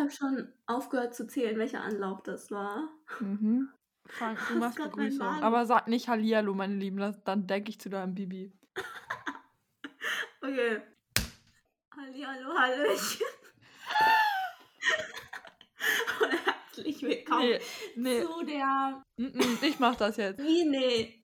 [0.00, 2.88] habe schon aufgehört zu zählen, welcher Anlauf das war.
[3.20, 3.68] Mhm.
[4.06, 5.26] Frank, du machst Begrüßung.
[5.26, 8.52] Aber sag nicht Hallihallo, meine Lieben, das- dann denke ich zu deinem Bibi.
[10.42, 10.80] Okay.
[11.94, 13.26] Halli, hallo, hallöchen.
[16.22, 17.60] Und herzlich willkommen Nee,
[17.96, 19.02] nee, zu der...
[19.60, 20.40] ich mach das jetzt.
[20.40, 21.22] Wie, nee.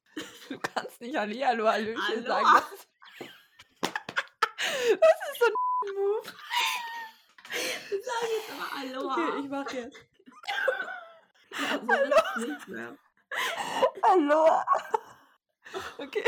[0.51, 2.27] Du kannst nicht Hallihallo, Hallöchen Hallo.
[2.27, 2.47] sagen.
[2.53, 2.89] Das ist,
[5.01, 5.55] das ist so ein
[5.95, 6.31] Move.
[7.89, 9.15] Sagen jetzt aber Aloha.
[9.15, 9.97] Okay, ich mach jetzt.
[11.53, 12.97] ja, so wird's nicht mehr.
[14.03, 14.63] Hallo.
[15.99, 16.25] Okay.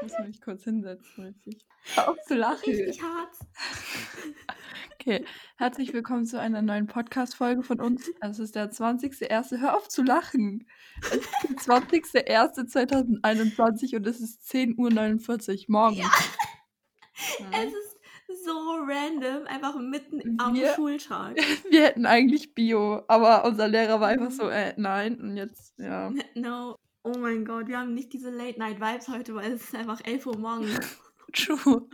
[0.00, 1.66] Ich muss mich kurz hinsetzen, richtig.
[1.96, 2.62] Auf zu lachen.
[2.64, 3.36] Richtig hart.
[5.08, 5.24] Okay,
[5.56, 8.10] herzlich willkommen zu einer neuen Podcast-Folge von uns.
[8.20, 9.58] Es ist der 20.01.
[9.58, 10.68] Hör auf zu lachen.
[11.00, 16.00] Es ist der 20.01.2021 und es ist 10.49 Uhr morgens.
[16.00, 16.10] Ja.
[17.38, 17.46] Mhm.
[17.54, 17.96] Es ist
[18.44, 21.36] so random, einfach mitten am Wir- Schultag.
[21.70, 25.18] Wir hätten eigentlich Bio, aber unser Lehrer war einfach so, äh, nein.
[25.18, 26.12] Und jetzt, ja.
[26.34, 26.76] No.
[27.02, 30.36] Oh mein Gott, wir haben nicht diese Late-Night-Vibes heute, weil es ist einfach 11 Uhr
[30.36, 30.98] morgens.
[31.32, 31.88] True.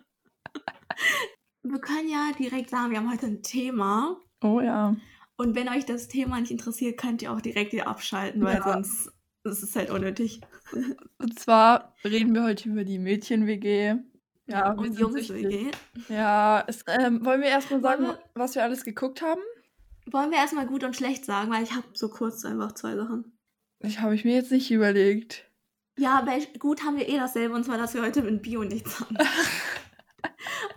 [1.64, 4.16] Wir können ja direkt sagen, wir haben heute ein Thema.
[4.42, 4.94] Oh ja.
[5.36, 8.72] Und wenn euch das Thema nicht interessiert, könnt ihr auch direkt hier abschalten, weil Ja.
[8.72, 9.10] sonst
[9.44, 10.40] ist es halt unnötig.
[11.18, 13.96] Und zwar reden wir heute über die Mädchen-WG.
[14.46, 15.70] Ja, und sind Jungs richtig- WG.
[16.10, 19.40] Ja, es, ähm, wollen wir erstmal sagen, wir- was wir alles geguckt haben?
[20.10, 23.38] Wollen wir erstmal gut und schlecht sagen, weil ich habe so kurz einfach zwei Sachen.
[23.80, 25.50] Ich habe ich mir jetzt nicht überlegt.
[25.98, 29.00] Ja, bei gut haben wir eh dasselbe, und zwar, dass wir heute mit Bio nichts
[29.00, 29.16] haben.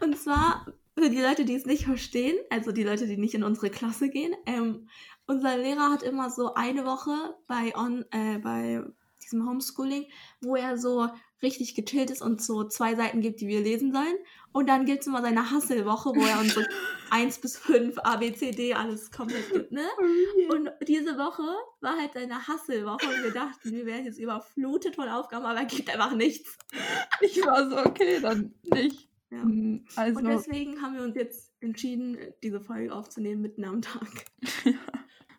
[0.01, 0.65] und zwar,
[0.97, 4.09] für die Leute, die es nicht verstehen, also die Leute, die nicht in unsere Klasse
[4.09, 4.87] gehen, ähm,
[5.27, 8.83] unser Lehrer hat immer so eine Woche bei, on, äh, bei
[9.23, 10.05] diesem Homeschooling,
[10.41, 11.09] wo er so
[11.41, 14.15] richtig gechillt ist und so zwei Seiten gibt, die wir lesen sollen.
[14.53, 16.61] Und dann gibt es immer seine Hasselwoche, wo er uns so
[17.11, 19.85] 1 bis 5, A, B, C, D, alles komplett gibt, ne?
[20.49, 21.43] Und diese Woche
[21.81, 25.65] war halt seine Hasselwoche und wir dachten, wir werden jetzt überflutet von Aufgaben, aber er
[25.65, 26.57] gibt einfach nichts.
[27.21, 29.06] Ich war so, okay, dann nicht.
[29.29, 29.43] Ja.
[29.43, 34.25] Mm, Also, Und deswegen haben wir uns jetzt entschieden, diese Folge aufzunehmen mitten am Tag.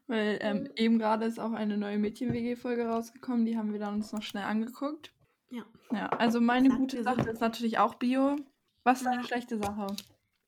[0.07, 0.69] weil ähm, Mhm.
[0.77, 4.45] eben gerade ist auch eine neue Mädchen-WG-Folge rausgekommen, die haben wir dann uns noch schnell
[4.45, 5.13] angeguckt.
[5.51, 5.65] Ja.
[5.93, 8.37] Ja, also meine gute Sache ist natürlich auch Bio.
[8.85, 9.13] Was ist Ja.
[9.13, 9.87] eine schlechte Sache?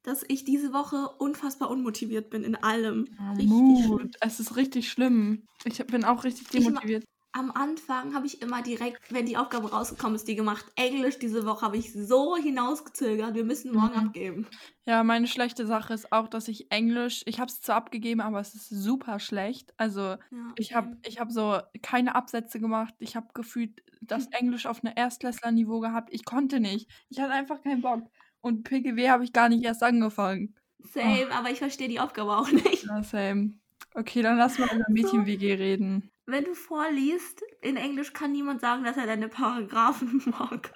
[0.02, 3.06] Dass ich diese Woche unfassbar unmotiviert bin in allem.
[3.18, 3.86] Ah, Richtig schlimm.
[3.88, 4.16] Mut.
[4.20, 5.46] Es ist richtig schlimm.
[5.64, 7.04] Ich bin auch richtig demotiviert.
[7.32, 10.64] Am Anfang habe ich immer direkt, wenn die Aufgabe rausgekommen ist, die gemacht.
[10.74, 13.34] Englisch diese Woche habe ich so hinausgezögert.
[13.36, 14.06] Wir müssen morgen Mhm.
[14.08, 14.46] abgeben.
[14.84, 18.40] Ja, meine schlechte Sache ist auch, dass ich Englisch, ich habe es zwar abgegeben, aber
[18.40, 19.72] es ist super schlecht.
[19.76, 20.18] Also Ja,
[20.56, 20.98] ich habe okay.
[21.06, 22.94] ich hab so keine Absätze gemacht.
[22.98, 26.08] Ich habe gefühlt das Englisch auf einem Erstklässlerniveau gehabt.
[26.12, 26.90] Ich konnte nicht.
[27.10, 28.02] Ich hatte einfach keinen Bock.
[28.40, 30.56] Und PGW habe ich gar nicht erst angefangen.
[30.78, 32.84] Same, aber ich verstehe die Aufgabe auch nicht.
[32.86, 33.52] Ja, same.
[33.94, 36.10] Okay, dann lass mal über Mädchen-WG reden.
[36.30, 40.72] Wenn du vorliest, in Englisch kann niemand sagen, dass er deine Paragraphen mag.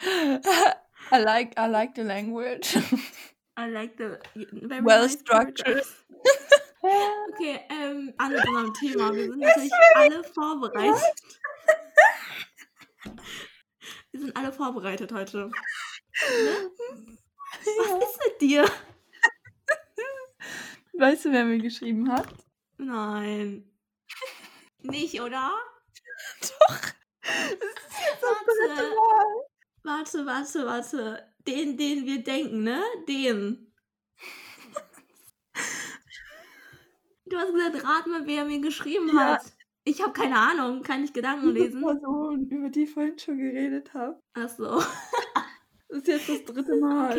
[1.10, 2.76] I like, I like the language.
[3.56, 5.82] I like the very Well nice structured.
[7.32, 9.14] Okay, ähm, alle zu unserem Thema.
[9.14, 11.02] Wir sind natürlich alle vorbereitet.
[14.10, 15.38] Wir sind alle vorbereitet heute.
[15.38, 16.70] Ne?
[17.64, 18.64] Was ist mit dir?
[20.94, 22.28] Weißt du, wer mir geschrieben hat?
[22.76, 23.68] Nein.
[24.82, 25.52] Nicht, oder?
[26.42, 26.92] Doch.
[29.82, 31.32] Warte, warte, warte, warte.
[31.46, 32.82] Den, den wir denken, ne?
[33.08, 33.72] Den.
[37.26, 39.34] Du hast gesagt, rat mal, wer mir geschrieben Ja.
[39.34, 39.42] hat.
[39.84, 41.80] Ich habe keine Ahnung, kann ich Gedanken lesen?
[41.82, 44.20] Person, über die ich vorhin schon geredet habe.
[44.34, 44.82] Ach so.
[45.88, 47.10] Das ist jetzt das dritte Mal.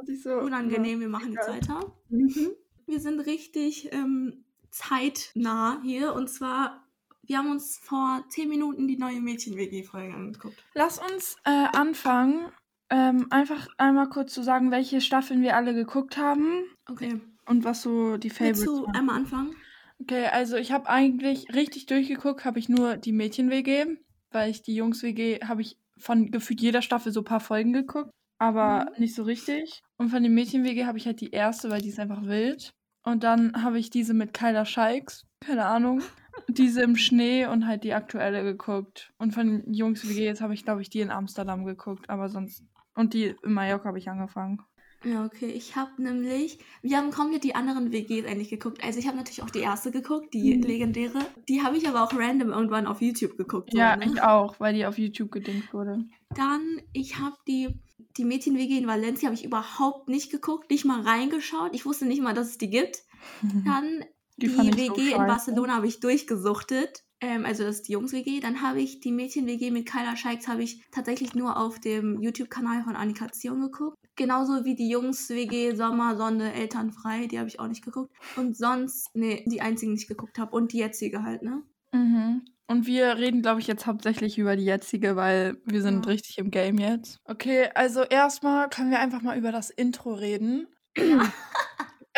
[0.00, 1.56] Okay, so, unangenehm, wir machen jetzt egal.
[1.60, 1.92] weiter.
[2.08, 2.52] Mhm.
[2.86, 6.87] Wir sind richtig ähm, zeitnah hier und zwar,
[7.28, 10.62] wir haben uns vor 10 Minuten die neue Mädchen-WG-Folge angeguckt.
[10.74, 12.50] Lass uns äh, anfangen,
[12.90, 17.82] ähm, einfach einmal kurz zu sagen, welche Staffeln wir alle geguckt haben Okay, und was
[17.82, 18.94] so die willst Favorites du waren.
[18.96, 19.54] einmal anfangen?
[20.00, 23.96] Okay, also ich habe eigentlich richtig durchgeguckt, habe ich nur die Mädchen-WG,
[24.32, 28.10] weil ich die Jungs-WG habe ich von gefühlt jeder Staffel so ein paar Folgen geguckt,
[28.38, 29.00] aber Mhm.
[29.02, 29.82] nicht so richtig.
[29.98, 32.70] Und von den Mädchen-WG habe ich halt die erste, weil die ist einfach wild.
[33.04, 36.02] Und dann habe ich diese mit Kyla Scheiks, keine Ahnung,
[36.48, 39.12] diese im Schnee und halt die aktuelle geguckt.
[39.18, 42.62] Und von den Jungs-WG jetzt habe ich, glaube ich, die in Amsterdam geguckt, aber sonst.
[42.94, 44.60] Und die in Mallorca habe ich angefangen.
[45.04, 45.46] Ja, okay.
[45.46, 48.82] Ich habe nämlich, wir haben komplett die anderen WGs eigentlich geguckt.
[48.82, 50.62] Also ich habe natürlich auch die erste geguckt, die Mhm.
[50.62, 51.20] legendäre.
[51.48, 53.70] Die habe ich aber auch random irgendwann auf YouTube geguckt.
[53.70, 54.06] So, Ja, ne?
[54.06, 56.04] ich auch, weil die auf YouTube gedingt wurde.
[56.34, 56.62] Dann,
[56.92, 57.68] ich habe die,
[58.16, 61.76] die Mädchen-WG in Valencia habe ich überhaupt nicht geguckt, nicht mal reingeschaut.
[61.76, 63.04] Ich wusste nicht mal, dass es die gibt.
[63.64, 64.04] Dann
[64.38, 65.16] Die die, ich so WG in.
[65.18, 67.04] Barcelona habe ich durchgesuchtet.
[67.20, 68.40] Ähm, also das ist die Jungs-WG.
[68.40, 72.84] Dann habe ich die Mädchen-WG mit Kyla Scheiks habe ich tatsächlich nur auf dem YouTube-Kanal
[72.84, 73.96] von Annika Zion geguckt.
[74.14, 77.26] Genauso wie die Jungs-WG Sommer, Sonne, Elternfrei.
[77.26, 78.14] Die habe ich auch nicht geguckt.
[78.36, 80.54] Und sonst, nee, die einzigen, die ich geguckt habe.
[80.54, 81.62] Und die jetzige halt, ne?
[81.92, 82.42] Mhm.
[82.70, 86.12] Und wir reden, glaube ich, jetzt hauptsächlich über die jetzige, weil wir sind Ja.
[86.12, 87.18] richtig im Game jetzt.
[87.24, 90.66] Okay, also erstmal können wir einfach mal über das Intro reden.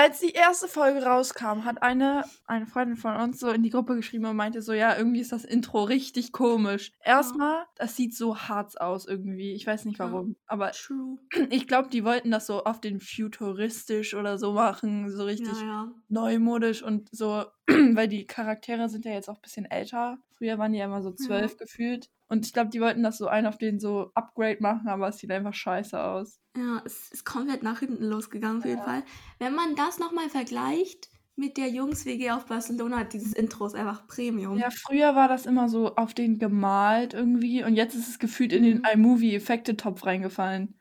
[0.01, 3.97] Als die erste Folge rauskam, hat eine, eine Freundin von uns so in die Gruppe
[3.97, 6.91] geschrieben und meinte so, ja, irgendwie ist das Intro richtig komisch.
[7.05, 9.53] Erstmal, das sieht so hart aus irgendwie.
[9.53, 10.07] Ich weiß nicht Ja.
[10.07, 10.37] warum.
[10.47, 11.19] Aber True.
[11.51, 15.11] ich glaube, die wollten das so auf den futuristisch oder so machen.
[15.11, 15.93] So richtig Ja, ja.
[16.09, 20.17] neumodisch und so, weil die Charaktere sind ja jetzt auch ein bisschen älter.
[20.39, 22.09] Früher waren die ja immer so zwölf gefühlt.
[22.31, 25.19] Und ich glaube, die wollten das so einen auf den so Upgrade machen, aber es
[25.19, 26.41] sieht einfach scheiße aus.
[26.57, 28.85] Ja, es ist komplett nach hinten losgegangen auf jeden Ja.
[28.85, 29.03] Fall.
[29.41, 34.59] Wenn man das nochmal vergleicht mit der Jungs-WG auf Barcelona, dieses Intro ist einfach Premium.
[34.59, 38.53] Ja, früher war das immer so auf den gemalt irgendwie und jetzt ist es gefühlt
[38.53, 38.85] in den Mhm.
[38.95, 40.79] iMovie-Effekte-Topf reingefallen.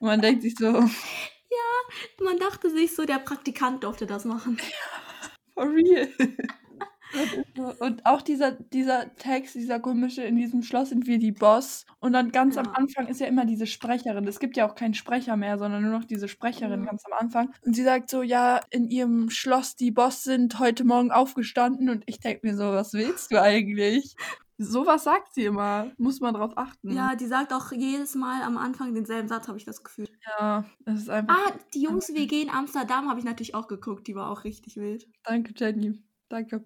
[0.00, 0.72] Und man denkt sich so,
[2.22, 4.58] Man dachte sich so, der Praktikant durfte das machen.
[5.56, 6.08] for real.
[7.78, 11.86] Und auch dieser, dieser Text, dieser komische, in diesem Schloss sind wir die Boss.
[12.00, 12.72] Und dann ganz am Ja.
[12.72, 14.26] Anfang ist ja immer diese Sprecherin.
[14.26, 16.86] Es gibt ja auch keinen Sprecher mehr, sondern nur noch diese Sprecherin Ja.
[16.90, 17.52] ganz am Anfang.
[17.64, 21.88] Und sie sagt so, ja, in ihrem Schloss die Boss sind heute Morgen aufgestanden.
[21.88, 24.14] Und ich denke mir so, was willst du eigentlich?
[24.60, 25.92] Sowas sagt sie immer.
[25.98, 26.90] Muss man drauf achten.
[26.90, 30.08] Ja, die sagt auch jedes Mal am Anfang denselben Satz, habe ich das Gefühl.
[30.26, 31.36] Ja, das ist einfach.
[31.46, 34.08] Ah, die Jungs-WG in Amsterdam habe ich natürlich auch geguckt.
[34.08, 35.06] Die war auch richtig wild.
[35.22, 36.02] Danke, Jenny.
[36.28, 36.64] Danke.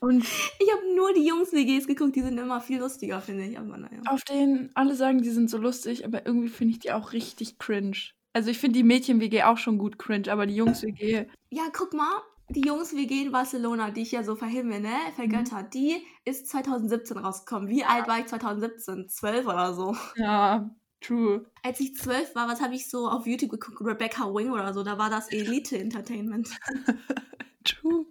[0.00, 2.14] Und Ich habe nur die Jungs-WGs geguckt.
[2.16, 3.58] Die sind immer viel lustiger, finde ich.
[3.58, 4.00] Aber naja.
[4.08, 7.58] auf denen alle sagen, die sind so lustig, aber irgendwie finde ich die auch richtig
[7.58, 7.96] cringe.
[8.34, 12.20] Also ich finde die Mädchen-WG auch schon gut cringe, aber die Jungs-WG, Ja, guck mal.
[12.50, 14.94] Die Jungs-WG in Barcelona, die ich ja so verhimmel, ne?
[15.16, 17.68] Vergöttert, die ist 2017 rausgekommen.
[17.68, 19.08] Wie alt war ich 2017?
[19.08, 19.96] 12 oder so.
[20.16, 20.70] ja,
[21.00, 21.46] true.
[21.64, 23.80] Als ich 12 war, was habe ich so auf YouTube geguckt?
[23.80, 24.84] Rebecca Wing oder so.
[24.84, 26.50] Da war das Elite Entertainment.
[27.64, 28.04] True.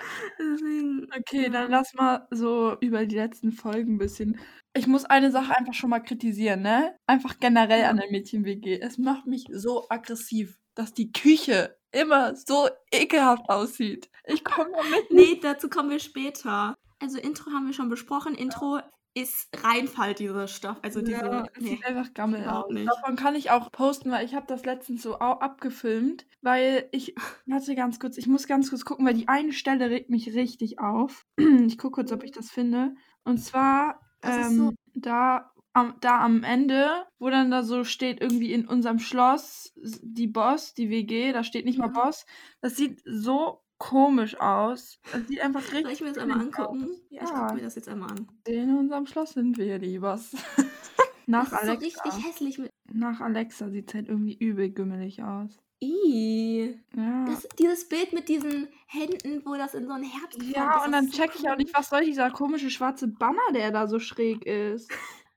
[0.38, 1.08] Deswegen.
[1.16, 4.38] Okay, dann lass mal so über die letzten Folgen ein bisschen.
[4.72, 6.96] Ich muss eine Sache einfach schon mal kritisieren, ne?
[7.06, 8.80] Einfach generell an der Mädchen-WG.
[8.80, 14.10] Es macht mich so aggressiv, dass die Küche immer so ekelhaft aussieht.
[14.26, 15.32] Ich komme damit nicht.
[15.34, 16.76] Nee, dazu kommen wir später.
[17.00, 18.34] Also Intro haben wir schon besprochen.
[18.34, 18.80] Intro
[19.14, 20.76] ist Reinfall, dieser Stoff.
[20.82, 21.20] Also diese.
[21.20, 21.70] Ja, es nee.
[21.70, 22.70] sieht einfach gammel aus.
[22.72, 22.88] nicht.
[22.88, 27.14] Davon kann ich auch posten, weil ich habe das letztens so abgefilmt, weil ich,
[27.46, 30.78] warte ganz kurz, ich muss ganz kurz gucken, weil die eine Stelle regt mich richtig
[30.78, 31.26] auf.
[31.66, 32.94] Ich gucke kurz, ob ich das finde.
[33.24, 38.52] Und zwar ähm, so- da, am, da am Ende, wo dann da so steht, irgendwie
[38.52, 42.04] in unserem Schloss, die Boss, die WG, da steht nicht mal Ja.
[42.04, 42.26] Boss.
[42.60, 45.00] Das sieht so komisch aus.
[45.10, 46.84] Das sieht einfach richtig Soll ich mir das einmal angucken?
[46.84, 47.00] aus.
[47.10, 48.28] Ja, ich gucke mir das jetzt einmal an.
[48.46, 50.30] In unserem Schloss sind wir die Boss.
[51.26, 52.02] Nach das ist so Alexa.
[52.04, 52.70] richtig hässlich mit.
[52.92, 55.58] Nach Alexa sieht es halt irgendwie übel gümmelig aus.
[55.82, 56.74] Ih.
[56.94, 57.24] Ja.
[57.26, 61.08] Das, dieses Bild mit diesen Händen, wo das in so ein Herz ja, und dann
[61.08, 64.44] so check ich auch nicht, was soll dieser komische schwarze Banner, der da so schräg
[64.44, 64.90] ist.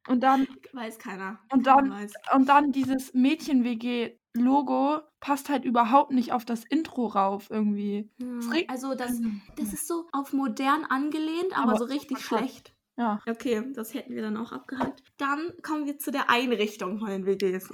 [0.10, 1.40] Und dann, Weiß keiner.
[1.52, 2.14] Und Keiner dann- weiß.
[2.36, 3.14] und dann dieses
[4.36, 8.10] Mädchen-WG-Logo passt halt überhaupt nicht auf das Intro rauf irgendwie.
[8.52, 9.20] Regt- also das,
[9.58, 12.73] das ist so auf modern angelehnt, aber, Aber so richtig schlecht.
[12.98, 13.20] Ja.
[13.28, 15.04] Okay, das hätten wir dann auch abgehakt.
[15.18, 17.74] Dann kommen wir zu der Einrichtung von den WGs.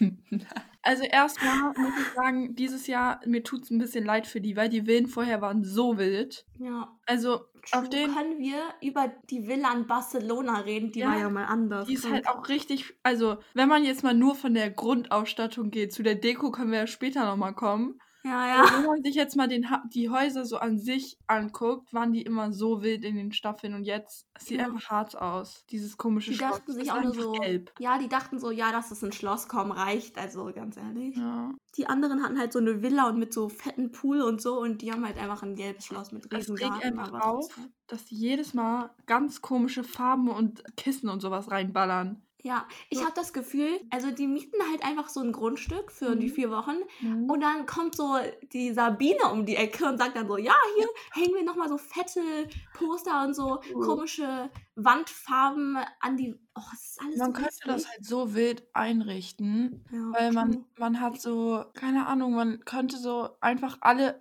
[0.80, 4.56] Also erstmal muss ich sagen, dieses Jahr, mir tut es ein bisschen leid für die,
[4.56, 6.46] weil die Villen vorher waren so wild.
[6.58, 6.96] Ja.
[7.04, 7.40] Also
[7.72, 11.28] auf True, den können wir über die Villa in Barcelona reden, die Ja, war ja
[11.28, 11.88] mal anders.
[11.88, 15.92] Die ist halt auch richtig, also wenn man jetzt mal nur von der Grundausstattung geht,
[15.92, 18.00] zu der Deko können wir ja später nochmal kommen.
[18.28, 18.70] Ja, ja.
[18.72, 22.52] wenn man sich jetzt mal den, die Häuser so an sich anguckt, waren die immer
[22.52, 24.66] so wild in den Staffeln und jetzt es sieht Ja.
[24.66, 25.64] einfach hart aus.
[25.70, 26.50] Dieses komische Die Schloss.
[26.58, 27.32] dachten sich auch nur so.
[27.32, 27.72] gelb.
[27.78, 30.18] Ja, die dachten so, ja, das ist ein Schloss, komm, reicht.
[30.18, 31.16] Also ganz ehrlich.
[31.16, 31.52] Ja.
[31.76, 34.82] Die anderen hatten halt so eine Villa und mit so fetten Pool und so und
[34.82, 36.98] die haben halt einfach ein gelbes Schloss mit Es riesen regt Garten.
[36.98, 37.48] einfach auf,
[37.86, 42.22] dass die jedes Mal ganz komische Farben und Kissen und sowas reinballern.
[42.48, 43.02] Ja, ich So.
[43.02, 46.30] habe das Gefühl, also die mieten halt einfach so ein Grundstück für die Mhm.
[46.30, 47.26] vier Wochen Mhm.
[47.26, 48.16] und dann kommt so
[48.52, 51.76] die Sabine um die Ecke und sagt dann so, ja, hier hängen wir nochmal so
[51.78, 54.00] fette Poster und so Cool.
[54.00, 58.68] komische Wandfarben an die, oh, das ist alles Man so könnte das halt so wild
[58.74, 64.18] einrichten, Ja, weil man, man hat so, keine Ahnung, man könnte so einfach alle,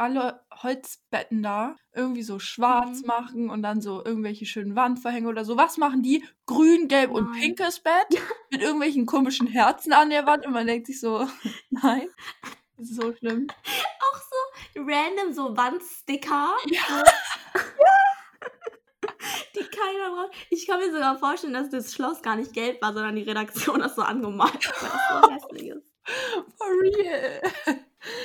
[0.00, 3.06] alle Holzbetten da irgendwie so schwarz Mhm.
[3.06, 5.56] machen und dann so irgendwelche schönen Wandverhänge oder so.
[5.56, 6.24] Was machen die?
[6.46, 7.40] Grün, gelb und Nein.
[7.40, 8.06] pinkes Bett
[8.50, 11.28] mit irgendwelchen komischen Herzen an der Wand und man denkt sich so,
[11.70, 12.08] nein,
[12.76, 13.46] das ist so schlimm.
[13.50, 14.18] Auch
[14.74, 17.02] so random so Wandsticker, Ja.
[19.54, 20.34] die keiner braucht.
[20.50, 23.80] Ich kann mir sogar vorstellen, dass das Schloss gar nicht gelb war, sondern die Redaktion
[23.80, 25.92] das so angemalt hat, weil das so hässlich ist.
[26.56, 27.42] For real.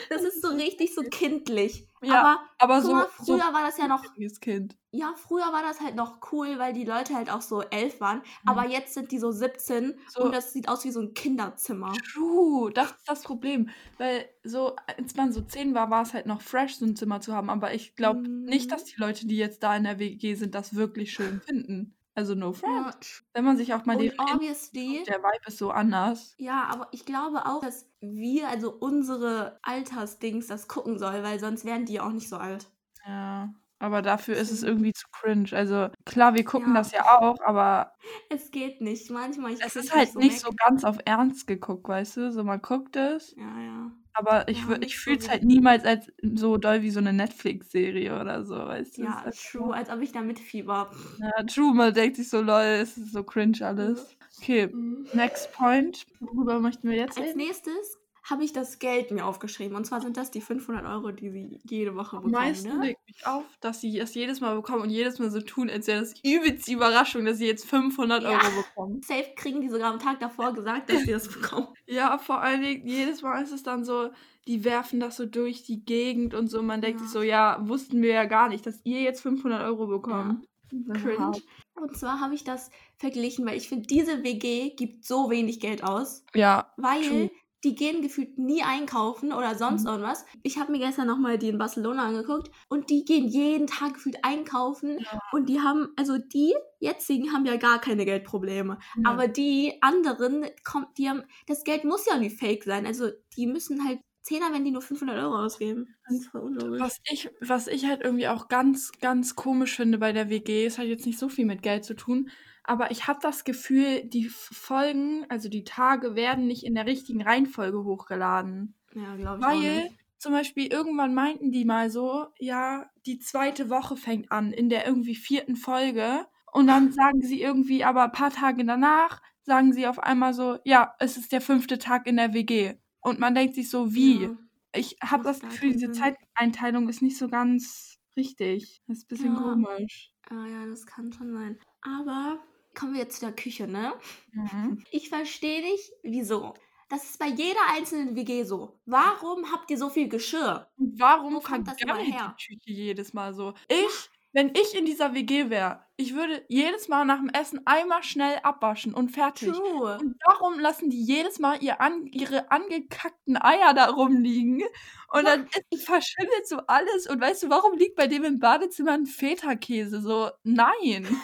[0.10, 1.88] Das ist so richtig so kindlich.
[2.02, 4.04] Ja, Aber Aber so, mal, so früher war das ja noch
[4.42, 4.78] Kind.
[4.92, 8.22] Ja, früher war das halt noch cool, weil die Leute halt auch so elf waren.
[8.46, 9.96] Aber jetzt sind die so 17 Mhm.
[10.08, 11.94] So- und das sieht aus wie so ein Kinderzimmer.
[12.14, 13.70] True, das ist das Problem.
[13.98, 17.22] Weil so, als man so zehn war, war es halt noch fresh, so ein Zimmer
[17.22, 17.50] zu haben.
[17.50, 18.46] Aber ich glaube Mhm.
[18.46, 21.96] nicht, dass die Leute, die jetzt da in der WG sind, das wirklich schön finden.
[22.16, 23.06] Also no front.
[23.06, 23.26] Ja.
[23.34, 26.36] Wenn man sich auch mal Und den obviously, der Vibe ist so anders.
[26.38, 31.66] ja, aber ich glaube auch, dass wir, also unsere Altersdings, das gucken soll, weil sonst
[31.66, 32.70] wären die auch nicht so alt.
[33.08, 33.54] Ja.
[33.80, 35.50] Aber dafür ist es irgendwie zu cringe.
[35.52, 36.80] Also klar, wir gucken Ja.
[36.80, 37.92] das ja auch, aber
[38.30, 39.10] Es geht nicht.
[39.10, 39.54] Manchmal.
[39.60, 42.32] Es ist halt nicht so ganz auf Ernst geguckt, weißt du?
[42.32, 43.92] So man guckt es, Ja, ja.
[44.14, 48.20] Aber ich, Ja, ich fühle es halt niemals als so doll wie so eine Netflix-Serie
[48.20, 49.04] oder so, weißt du?
[49.04, 50.92] Ja, halt true, als ob ich da mitfieber.
[51.18, 54.16] Ja, true, man denkt sich so, lol, es ist so cringe alles.
[54.42, 55.08] Okay, Mhm.
[55.12, 56.06] next point.
[56.20, 57.36] Worüber möchten wir jetzt Als reden?
[57.36, 59.76] nächstes habe ich das Geld mir aufgeschrieben.
[59.76, 62.32] Und zwar sind das die 500 Euro, die sie jede Woche bekommen.
[62.32, 62.82] meisten Ne?
[62.82, 65.88] regt mich auf, dass sie es jedes Mal bekommen und jedes Mal so tun, als
[65.88, 68.30] wäre das übelst die Überraschung, dass sie jetzt 500 Ja.
[68.30, 69.02] Euro bekommen.
[69.02, 71.68] Safe kriegen die sogar am Tag davor gesagt, dass sie das bekommen.
[71.86, 74.10] Ja, vor allen Dingen, jedes Mal ist es dann so,
[74.48, 76.64] die werfen das so durch die Gegend und so.
[76.64, 77.06] Man denkt Ja.
[77.06, 80.48] sich so, ja, wussten wir ja gar nicht, dass ihr jetzt 500 Euro bekommt.
[80.72, 81.32] Das ist Cringe.
[81.76, 85.84] Und zwar habe ich das verglichen, weil ich finde, diese WG gibt so wenig Geld
[85.84, 87.30] aus, Ja, weil True.
[87.64, 89.90] Die gehen gefühlt nie einkaufen oder sonst Mhm.
[89.90, 90.26] irgendwas.
[90.44, 94.18] Ich habe mir gestern nochmal die in Barcelona angeguckt und die gehen jeden Tag gefühlt
[94.24, 95.20] einkaufen Ja.
[95.32, 98.78] und die haben, also die jetzigen haben ja gar keine Geldprobleme.
[99.04, 99.10] Ja.
[99.10, 102.86] Aber die anderen, kommt, die haben, das Geld muss ja irgendwie fake sein.
[102.86, 105.96] Also die müssen halt Zehner, wenn die nur 500 Euro ausgeben.
[106.08, 106.30] Das.
[106.34, 110.78] Was ich, was ich halt irgendwie auch ganz, ganz komisch finde bei der WG, es
[110.78, 112.30] hat jetzt nicht so viel mit Geld zu tun,
[112.64, 117.22] aber ich habe das Gefühl, die Folgen, also die Tage, werden nicht in der richtigen
[117.22, 118.76] Reihenfolge hochgeladen.
[118.96, 119.96] Ja, glaube ich auch Weil nicht.
[120.18, 124.88] zum Beispiel irgendwann meinten die mal so, ja, die zweite Woche fängt an in der
[124.88, 129.88] irgendwie vierten Folge und dann sagen sie irgendwie, aber ein paar Tage danach sagen sie
[129.88, 132.76] auf einmal so, ja, es ist der fünfte Tag in der WG.
[133.04, 134.24] Und man denkt sich so, wie?
[134.24, 134.38] Ja.
[134.76, 135.92] Ich habe das Gefühl, diese.
[135.92, 138.82] Zeiteinteilung ist nicht so ganz richtig.
[138.88, 139.42] Das ist ein bisschen Ja.
[139.42, 140.12] komisch.
[140.30, 141.60] Ah ja, das kann schon sein.
[141.82, 142.40] Aber
[142.74, 143.94] kommen wir jetzt zu der Küche, ne?
[144.32, 144.84] Mhm.
[144.92, 146.54] Ich verstehe nicht, wieso.
[146.90, 148.80] Das ist bei jeder einzelnen WG so.
[148.86, 150.72] Warum habt ihr so viel Geschirr?
[150.78, 152.36] Und warum Wo kommt das immer her?
[152.40, 153.54] die Küche jedes Mal so?
[153.68, 158.02] Ich, wenn ich in dieser WG wäre, ich würde jedes Mal nach dem Essen einmal
[158.04, 159.52] schnell abwaschen und fertig.
[159.52, 159.98] True.
[160.00, 164.64] Und warum lassen die jedes Mal ihr an, ihre angekackten Eier da rumliegen?
[165.12, 167.08] Und dann ist, verschimmelt so alles.
[167.08, 170.02] Und weißt du, warum liegt bei dem im Badezimmer ein Feta-Käse?
[170.02, 171.08] So, nein.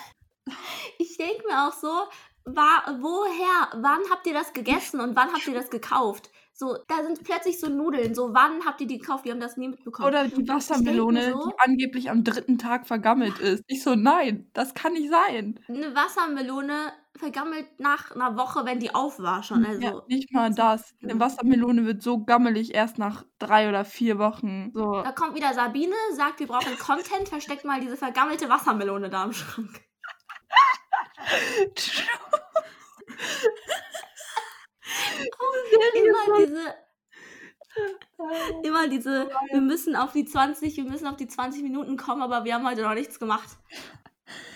[0.98, 1.92] Ich denke mir auch so,
[2.44, 6.32] war, woher, wann habt ihr das gegessen und wann habt ihr das gekauft?
[6.62, 8.14] So, da sind plötzlich so Nudeln.
[8.14, 9.24] So, wann habt ihr die gekauft?
[9.24, 10.10] Wir haben das nie mitbekommen.
[10.10, 13.64] Oder die Wassermelone, so- die angeblich am dritten Tag vergammelt ist.
[13.68, 15.58] Ich so, nein, das kann nicht sein.
[15.70, 19.66] Eine Wassermelone vergammelt nach einer Woche, wenn die auf war schon.
[19.66, 20.94] Also, ja, nicht mal das.
[21.02, 21.18] Eine.
[21.18, 24.72] Wassermelone wird so gammelig erst nach drei oder vier Wochen.
[24.74, 25.02] So.
[25.02, 29.32] da kommt wieder Sabine, sagt, wir brauchen Content, versteckt mal diese vergammelte Wassermelone da im
[29.32, 29.80] Schrank.
[35.94, 36.76] Immer diese,
[38.64, 42.44] immer diese, wir müssen auf die 20, wir müssen auf die 20 Minuten kommen, aber
[42.46, 43.50] wir haben heute noch nichts gemacht.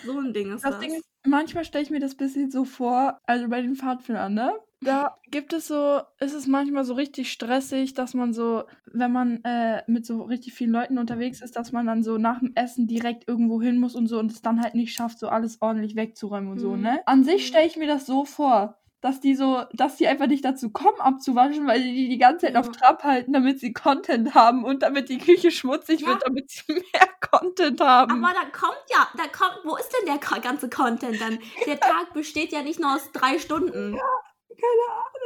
[0.04, 0.76] So ein Ding ist das.
[0.76, 4.34] Das Ding ist, manchmal stelle ich mir das bisschen so vor, also bei den Pfadfindern,
[4.34, 4.54] ne?
[4.82, 9.42] Da gibt es so, ist es manchmal so richtig stressig, dass man so, wenn man
[9.46, 12.86] äh, mit so richtig vielen Leuten unterwegs ist, dass man dann so nach dem Essen
[12.88, 15.96] direkt irgendwo hin muss und so und es dann halt nicht schafft, so alles ordentlich
[15.96, 16.82] wegzuräumen und so, Mhm.
[16.82, 17.00] ne?
[17.08, 17.48] An sich Mhm.
[17.48, 18.83] stelle ich mir das so vor.
[19.04, 22.56] Dass die so, dass die einfach nicht dazu kommen, abzuwaschen, weil die die ganze Zeit
[22.56, 22.62] Ja.
[22.62, 26.08] auf Trab halten, damit sie Content haben und damit die Küche schmutzig Ja.
[26.08, 28.24] wird, damit sie mehr Content haben.
[28.24, 31.38] Aber da kommt ja, da kommt, wo ist denn der ganze Content dann?
[31.68, 33.98] Der Tag besteht ja nicht nur aus drei Stunden.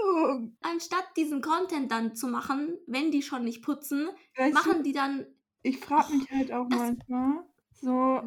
[0.03, 0.57] Ahnung.
[0.62, 4.93] Anstatt diesen Content dann zu machen, wenn die schon nicht putzen, Weißt du, machen die
[4.93, 5.27] dann.
[5.62, 7.43] ich frage mich halt auch manchmal,
[7.74, 8.22] so,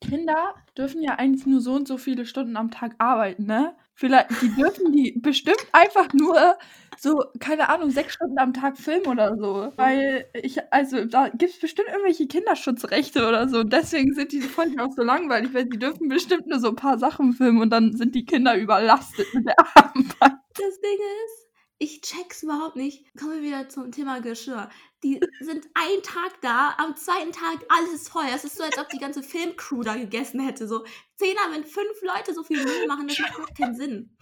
[0.00, 3.74] Kinder dürfen ja eigentlich nur so und so viele Stunden am Tag arbeiten, ne?
[3.94, 6.56] Vielleicht, die dürfen die bestimmt einfach nur
[6.98, 9.72] so, keine Ahnung, sechs Stunden am Tag filmen oder so.
[9.76, 13.60] Weil ich, also da gibt es bestimmt irgendwelche Kinderschutzrechte oder so.
[13.60, 16.76] Und deswegen sind diese Folgen auch so langweilig, weil die dürfen bestimmt nur so ein
[16.76, 20.04] paar Sachen filmen und dann sind die Kinder überlastet mit der Arbeit.
[20.20, 21.45] Das Ding ist,
[21.78, 23.04] ich check's überhaupt nicht.
[23.18, 24.70] Kommen wir wieder zum Thema Geschirr.
[25.02, 28.24] Die sind einen Tag da, am zweiten Tag alles voll.
[28.34, 30.66] Es ist so, als ob die ganze Filmcrew da gegessen hätte.
[30.66, 30.84] So
[31.16, 34.15] Zehner, wenn fünf Leute so viel Müll machen, das macht keinen Sinn.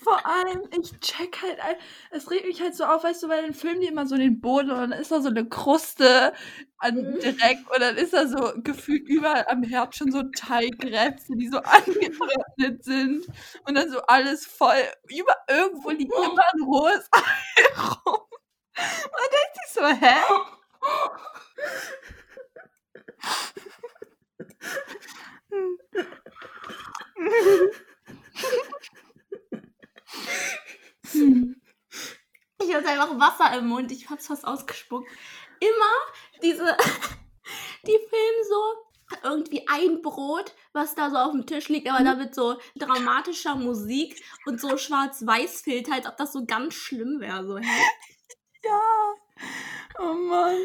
[0.00, 1.58] Vor allem, ich check halt,
[2.10, 4.40] es regt mich halt so auf, weißt du, weil dann filmen die immer so den
[4.40, 6.32] Boden und dann ist da so eine Kruste
[6.78, 7.18] an Mhm.
[7.20, 11.58] Dreck und dann ist da so gefühlt überall am Herd schon so Teigräpse, die so
[11.62, 13.26] angetrocknet sind
[13.66, 14.82] und dann so alles voll.
[15.08, 17.22] Über irgendwo liegt immer ein rohes Ei
[18.06, 18.20] rum.
[18.76, 20.14] Man denkt sich so, hä?
[25.50, 25.76] Hm.
[32.60, 33.92] Ich hatte einfach Wasser im Mund.
[33.92, 35.08] Ich hab's fast ausgespuckt.
[35.60, 36.76] Immer diese.
[37.86, 38.88] Die filmen so
[39.22, 43.54] irgendwie ein Brot, was da so auf dem Tisch liegt, aber da mit so dramatischer
[43.54, 47.46] Musik und so Schwarz-Weiß-Filter, als ob das so ganz schlimm wäre.
[47.46, 47.64] So, hä?
[48.64, 48.80] Ja.
[50.00, 50.58] Oh Mann.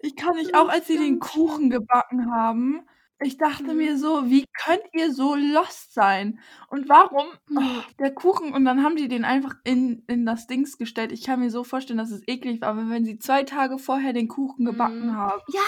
[0.00, 2.86] Ich kann nicht, auch als sie den Kuchen gebacken haben,
[3.20, 3.76] ich dachte Mhm.
[3.76, 6.38] mir so, wie könnt ihr so lost sein?
[6.68, 7.26] Und warum?
[7.48, 7.58] Mhm.
[7.58, 11.12] Oh, der Kuchen, und dann haben die den einfach in, in das Dings gestellt.
[11.12, 14.12] Ich kann mir so vorstellen, dass es eklig war, aber wenn sie zwei Tage vorher
[14.12, 15.16] den Kuchen gebacken Mhm.
[15.16, 15.60] haben Ja,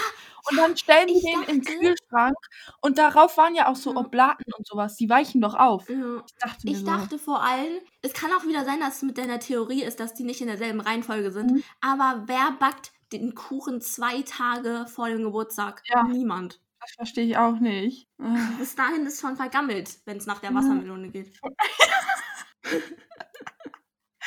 [0.49, 2.35] und dann stellen die den im dachte- Kühlschrank
[2.81, 3.95] und darauf waren ja auch so.
[3.95, 5.89] Oblaten und sowas, die weichen doch auf.
[5.89, 6.23] ja.
[6.25, 9.01] Ich dachte mir Ich so, dachte vor allem, es kann auch wieder sein, dass es
[9.03, 11.51] mit deiner Theorie ist, dass die nicht in derselben Reihenfolge sind.
[11.51, 11.63] Mhm.
[11.81, 15.83] Aber wer backt den Kuchen zwei Tage vor dem Geburtstag?
[15.85, 16.03] Ja.
[16.03, 16.59] Niemand.
[16.81, 18.07] Das verstehe ich auch nicht.
[18.19, 18.35] Ah.
[18.59, 20.53] Bis dahin ist schon vergammelt, wenn es nach der.
[20.53, 21.39] Wassermelone geht.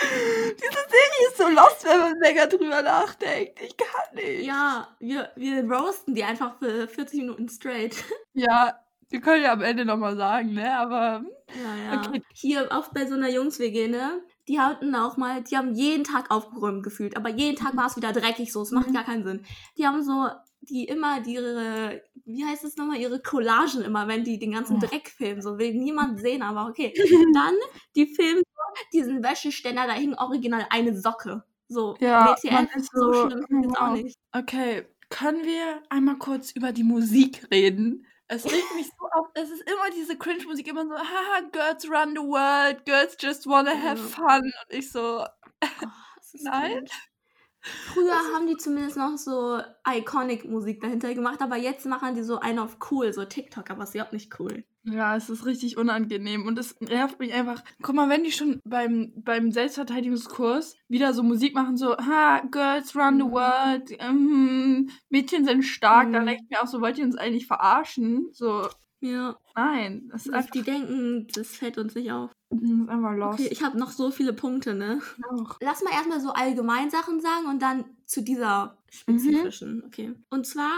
[0.01, 3.61] Diese Serie ist so lost, wenn man länger drüber nachdenkt.
[3.63, 4.45] Ich kann nicht.
[4.45, 7.97] Ja, wir, wir roasten die einfach für 40 Minuten straight.
[8.37, 8.75] Ja,
[9.11, 10.77] wir können ja am Ende nochmal sagen, ne?
[10.77, 12.01] Aber hm, Ja, ja.
[12.01, 12.21] Okay.
[12.35, 14.21] Hier auch bei so einer Jungs-WG, ne?
[14.49, 17.97] Die hatten auch mal, die haben jeden Tag aufgeräumt gefühlt, aber jeden Tag war es
[17.97, 18.93] wieder dreckig so, es macht Mhm.
[18.95, 19.47] gar keinen Sinn.
[19.79, 20.27] Die haben so,
[20.65, 24.79] die immer ihre, wie heißt es nochmal, ihre Collagen immer, wenn die den ganzen.
[24.81, 26.93] Dreck filmen, so will niemand sehen, aber okay.
[27.35, 27.55] Dann,
[27.97, 31.45] die filmen so diesen Wäscheständer, da hing original eine Socke.
[31.69, 34.19] So, Ja, WTF, man ist so, so, schlimm ist jetzt auch nicht.
[34.33, 38.07] okay, können wir einmal kurz über die Musik reden?
[38.27, 39.29] Es regt mich so auf.
[39.35, 43.71] Es ist immer diese Cringe-Musik, immer so, haha, Girls run the world, Girls just wanna
[43.81, 44.43] have fun.
[44.43, 45.25] Und ich so,
[45.63, 45.63] Oh,
[46.41, 46.73] Nein.
[46.73, 46.91] cringe.
[47.65, 52.59] Früher haben die zumindest noch so Iconic-Musik dahinter gemacht, aber jetzt machen die so einen
[52.59, 54.65] auf cool, so TikTok, aber ist überhaupt nicht cool.
[54.87, 57.65] ja, es ist richtig unangenehm und es nervt mich einfach.
[57.81, 62.95] Guck mal, wenn die schon beim, beim Selbstverteidigungskurs wieder so Musik machen, so, ha, Girls
[62.95, 63.31] run the Mhm.
[63.33, 66.27] world, ähm, Mädchen sind stark, dann Mhm.
[66.27, 68.29] denke ich mir auch so, wollt ihr uns eigentlich verarschen?
[68.33, 68.69] So,
[69.05, 72.31] Ja, nein, das ist einfach, die denken, das fällt uns nicht auf.
[72.51, 73.39] das ist einfach lost.
[73.41, 75.01] Okay, ich habe noch so viele Punkte, ne?
[75.31, 75.59] auch.
[75.61, 79.19] Lass mal erstmal so allgemein Sachen sagen und dann zu dieser Mhm.
[79.19, 80.15] spezifischen, okay.
[80.31, 80.73] Und zwar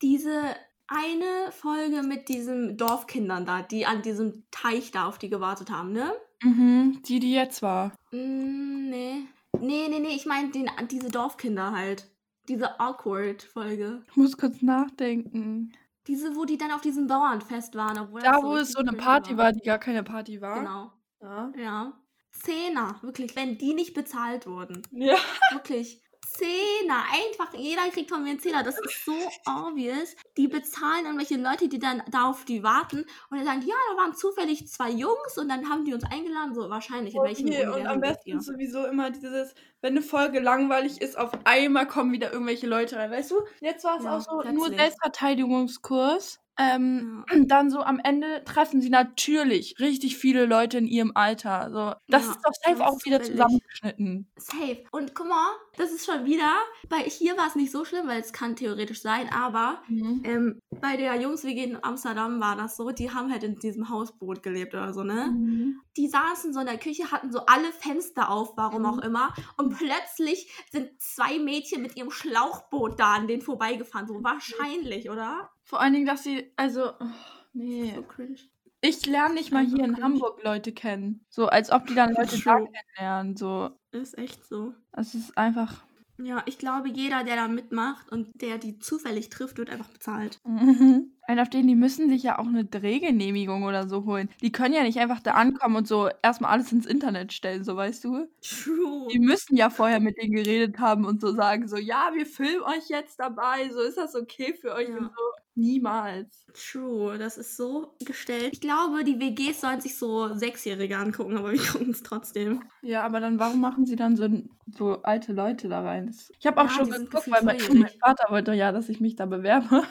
[0.00, 0.40] diese
[0.86, 5.92] eine Folge mit diesen Dorfkindern da, die an diesem Teich da auf die gewartet haben,
[5.92, 6.12] ne?
[6.42, 7.92] Mhm, die, die jetzt war.
[8.12, 9.22] Mm, nee.
[9.60, 10.50] Nee, nee, nee, ich meine
[10.90, 12.08] diese Dorfkinder halt.
[12.48, 14.02] Diese Awkward-Folge.
[14.10, 15.72] Ich muss kurz nachdenken.
[16.06, 18.92] Diese, wo die dann auf diesem Bauernfest waren, obwohl Da, wo es richtig so eine
[18.96, 20.58] Party war, die gar keine Party war.
[20.58, 20.92] Genau.
[21.20, 21.52] Ja.
[21.56, 21.92] Ja.
[22.32, 24.82] Zehner, wirklich, wenn die nicht bezahlt wurden.
[24.90, 25.16] ja.
[25.52, 26.02] Wirklich.
[26.32, 28.62] Zehner, einfach, jeder kriegt von mir einen Zehner.
[28.62, 29.12] Das ist so
[29.46, 30.14] obvious.
[30.36, 33.96] Die bezahlen irgendwelche Leute, die dann da auf die warten und dann sagen, ja, da
[34.02, 36.54] waren zufällig zwei Jungs und dann haben die uns eingeladen.
[36.54, 41.32] So wahrscheinlich, Okay, und am besten sowieso immer dieses, wenn eine Folge langweilig ist, auf
[41.44, 43.10] einmal kommen wieder irgendwelche Leute rein.
[43.10, 44.76] Weißt du, jetzt war es Ja, auch so nur plötzlich.
[44.76, 46.41] Selbstverteidigungskurs.
[46.58, 51.70] Ähm, dann so am Ende treffen sie natürlich richtig viele Leute in ihrem Alter.
[51.72, 53.22] So, das Ja, ist doch safe auch wieder zufällig.
[53.22, 54.28] zusammengeschnitten.
[54.38, 54.84] Safe.
[54.92, 56.52] Und guck mal, das ist schon wieder,
[56.88, 59.82] bei hier war es nicht so schlimm, weil es kann theoretisch sein, aber
[60.24, 64.42] ähm, bei der Jungs-WG in Amsterdam war das so, die haben halt in diesem Hausboot
[64.42, 65.38] gelebt oder so, ne?
[65.38, 65.82] Mhm.
[65.96, 68.86] Die saßen so in der Küche, hatten so alle Fenster auf, warum Mhm.
[68.86, 69.34] auch immer.
[69.58, 74.08] Und plötzlich sind zwei Mädchen mit ihrem Schlauchboot da an denen vorbeigefahren.
[74.08, 75.50] So wahrscheinlich, oder?
[75.64, 77.04] Vor allen Dingen, dass sie, also, oh,
[77.52, 77.92] nee.
[77.94, 78.38] So cringe.
[78.80, 80.04] Ich lerne nicht mal Einfach hier in cringe.
[80.04, 81.24] Hamburg Leute kennen.
[81.28, 83.36] So, als ob die dann Leute da kennenlernen.
[83.36, 84.74] So, Ist echt so.
[84.92, 85.84] es ist einfach.
[86.18, 90.40] Ja, ich glaube, jeder, der da mitmacht und der die zufällig trifft, wird einfach bezahlt.
[91.26, 94.28] Ein auf denen, die müssen sich ja auch eine Drehgenehmigung oder so holen.
[94.42, 97.76] Die können ja nicht einfach da ankommen und so erstmal alles ins Internet stellen, so
[97.76, 98.26] weißt du?
[98.42, 99.08] True.
[99.12, 102.62] Die müssen ja vorher mit denen geredet haben und so sagen, so, ja, wir filmen
[102.62, 104.96] euch jetzt dabei, so ist das okay für euch Ja.
[104.96, 105.22] und so.
[105.54, 106.46] Niemals.
[106.54, 108.52] True, das ist so gestellt.
[108.52, 112.62] Ich glaube, die WGs sollen sich so Sechsjährige angucken, aber wir gucken es trotzdem.
[112.84, 114.28] Ja, aber dann warum machen sie dann so,
[114.66, 116.10] so alte Leute da rein?
[116.40, 119.14] Ich habe auch Ja, schon geguckt, weil mein, mein Vater wollte ja, dass ich mich
[119.14, 119.84] da bewerbe.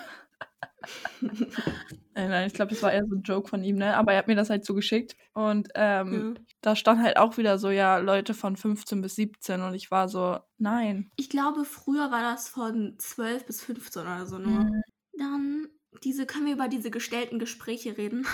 [2.13, 3.95] Äh, Nein, ich glaube, das war eher so ein Joke von ihm, ne?
[3.95, 5.15] Aber er hat mir das halt zugeschickt.
[5.34, 6.41] Und ähm, Ja.
[6.62, 9.62] da stand halt auch wieder so, ja, Leute von 15 bis 17.
[9.62, 11.10] Und ich war so, nein.
[11.15, 14.65] Ich glaube, früher war das von 12 bis 15 oder so nur.
[14.65, 14.82] Mhm.
[15.17, 15.67] Dann,
[16.04, 18.28] diese, können wir über diese gestellten Gespräche reden?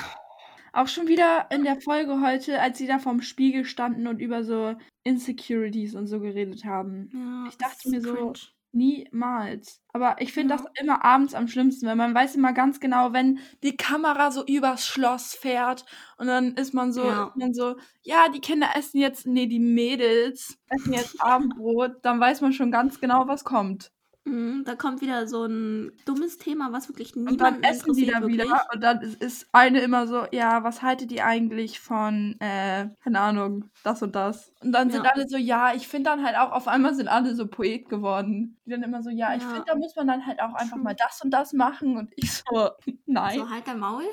[0.73, 4.43] Auch schon wieder in der Folge heute, als sie da vorm Spiegel standen und über
[4.43, 7.09] so Insecurities und so geredet haben.
[7.13, 8.33] Ja, Ich dachte mir so, cringe.
[8.77, 9.81] Niemals.
[9.93, 10.57] Aber ich finde Ja.
[10.57, 14.45] das immer abends am schlimmsten, weil man weiß immer ganz genau, wenn die Kamera so
[14.45, 15.85] übers Schloss fährt
[16.17, 17.23] und dann ist man so, Ja.
[17.23, 22.19] ist man so, ja, die Kinder essen jetzt, nee, die Mädels essen jetzt Abendbrot, dann
[22.19, 23.91] weiß man schon ganz genau, was kommt.
[24.27, 28.05] Mhm, da kommt wieder so ein dummes Thema, was wirklich Und niemanden dann essen die
[28.05, 31.79] interessiert, da wieder und dann ist, ist eine immer so, ja, was haltet ihr eigentlich
[31.79, 34.53] von, äh, keine Ahnung, das und das.
[34.61, 35.11] Und dann sind Ja.
[35.13, 38.57] alle so, ja, ich finde dann halt auch, auf einmal sind alle so Poet geworden.
[38.65, 39.49] Die dann immer so, ja, ich Ja.
[39.49, 41.97] finde, da muss man dann halt auch einfach mal das und das machen.
[41.97, 42.69] Und ich so,
[43.05, 43.39] nein.
[43.39, 44.03] So, halt dein Maul.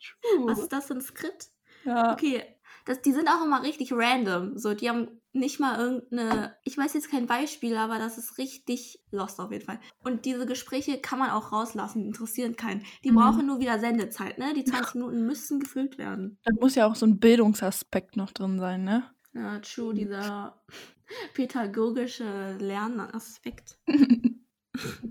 [0.00, 0.46] true.
[0.48, 1.48] Was ist das für ein Skript?
[1.84, 2.12] Ja.
[2.12, 2.42] Okay,
[2.84, 4.58] das, die sind auch immer richtig random.
[4.58, 9.00] So, die haben nicht mal irgendeine, ich weiß jetzt kein Beispiel, aber das ist richtig
[9.10, 9.78] lost auf jeden Fall.
[10.02, 12.84] Und diese Gespräche kann man auch rauslassen, die interessieren keinen.
[13.04, 13.16] Die Mhm.
[13.16, 14.52] brauchen nur wieder Sendezeit, ne?
[14.54, 14.64] Die 20
[14.96, 16.38] Minuten müssen gefüllt werden.
[16.44, 19.04] Da muss ja auch so ein Bildungsaspekt noch drin sein, ne?
[19.34, 20.62] Ja, true, dieser
[21.34, 23.78] pädagogische Lernaspekt.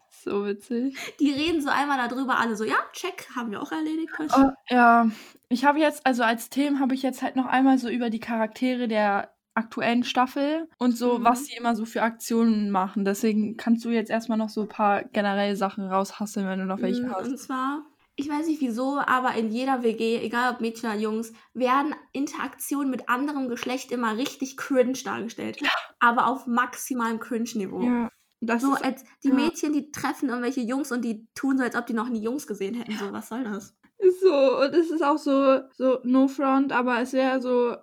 [0.09, 0.97] so witzig.
[1.19, 4.09] Die reden so einmal darüber, alle so, ja, check, haben wir auch erledigt.
[4.19, 5.09] Oh, ja,
[5.49, 8.19] ich habe jetzt, also als Themen habe ich jetzt halt noch einmal so über die
[8.19, 11.23] Charaktere der aktuellen Staffel und so, Mhm.
[11.23, 13.05] was sie immer so für Aktionen machen.
[13.05, 16.81] Deswegen kannst du jetzt erstmal noch so ein paar generelle Sachen raushasseln, wenn du noch
[16.81, 17.27] welche Mm, hast.
[17.29, 21.33] Und zwar, ich weiß nicht wieso, aber in jeder WG, egal ob Mädchen oder Jungs,
[21.53, 25.57] werden Interaktionen mit anderem Geschlecht immer richtig cringe dargestellt.
[25.99, 27.81] Aber auf maximalem Cringe-Niveau.
[27.81, 28.09] Ja,
[28.41, 29.35] das So als die ja.
[29.35, 32.45] Mädchen, die treffen irgendwelche Jungs und die tun so, als ob die noch nie Jungs
[32.47, 32.97] gesehen hätten.
[32.97, 33.73] So, was soll das?
[34.21, 34.59] so.
[34.61, 37.75] Und es ist auch so, so no front, aber es wäre so.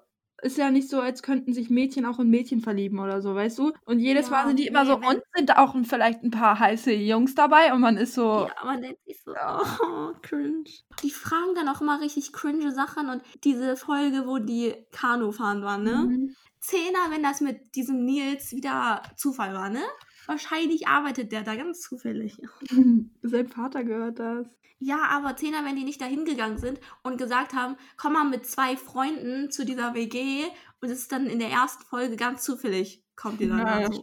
[0.43, 3.59] Ist ja nicht so, als könnten sich Mädchen auch in Mädchen verlieben oder so, weißt
[3.59, 3.73] du?
[3.85, 6.23] Und jedes Ja, Mal sind die immer nee, so, wenn- und sind da auch vielleicht
[6.25, 10.13] ein paar heiße Jungs dabei und man ist so, Ja, man denkt sich so, oh,
[10.21, 10.65] cringe.
[11.03, 15.63] Die fragen dann auch immer richtig cringe Sachen und diese Folge, wo die Kanu fahren
[15.63, 16.09] waren, ne?
[16.09, 16.37] Mhm.
[16.61, 19.83] Zehner, wenn das mit diesem Nils wieder Zufall war, ne?
[20.27, 22.39] Wahrscheinlich arbeitet der da ganz zufällig.
[23.23, 24.47] Sein Vater gehört das.
[24.79, 28.47] Ja, aber Zehner, wenn die nicht dahin gegangen sind und gesagt haben, komm mal mit
[28.47, 30.45] zwei Freunden zu dieser WG
[30.81, 33.89] und es ist dann in der ersten Folge ganz zufällig, kommt die dann Ja, da
[33.89, 34.03] das so.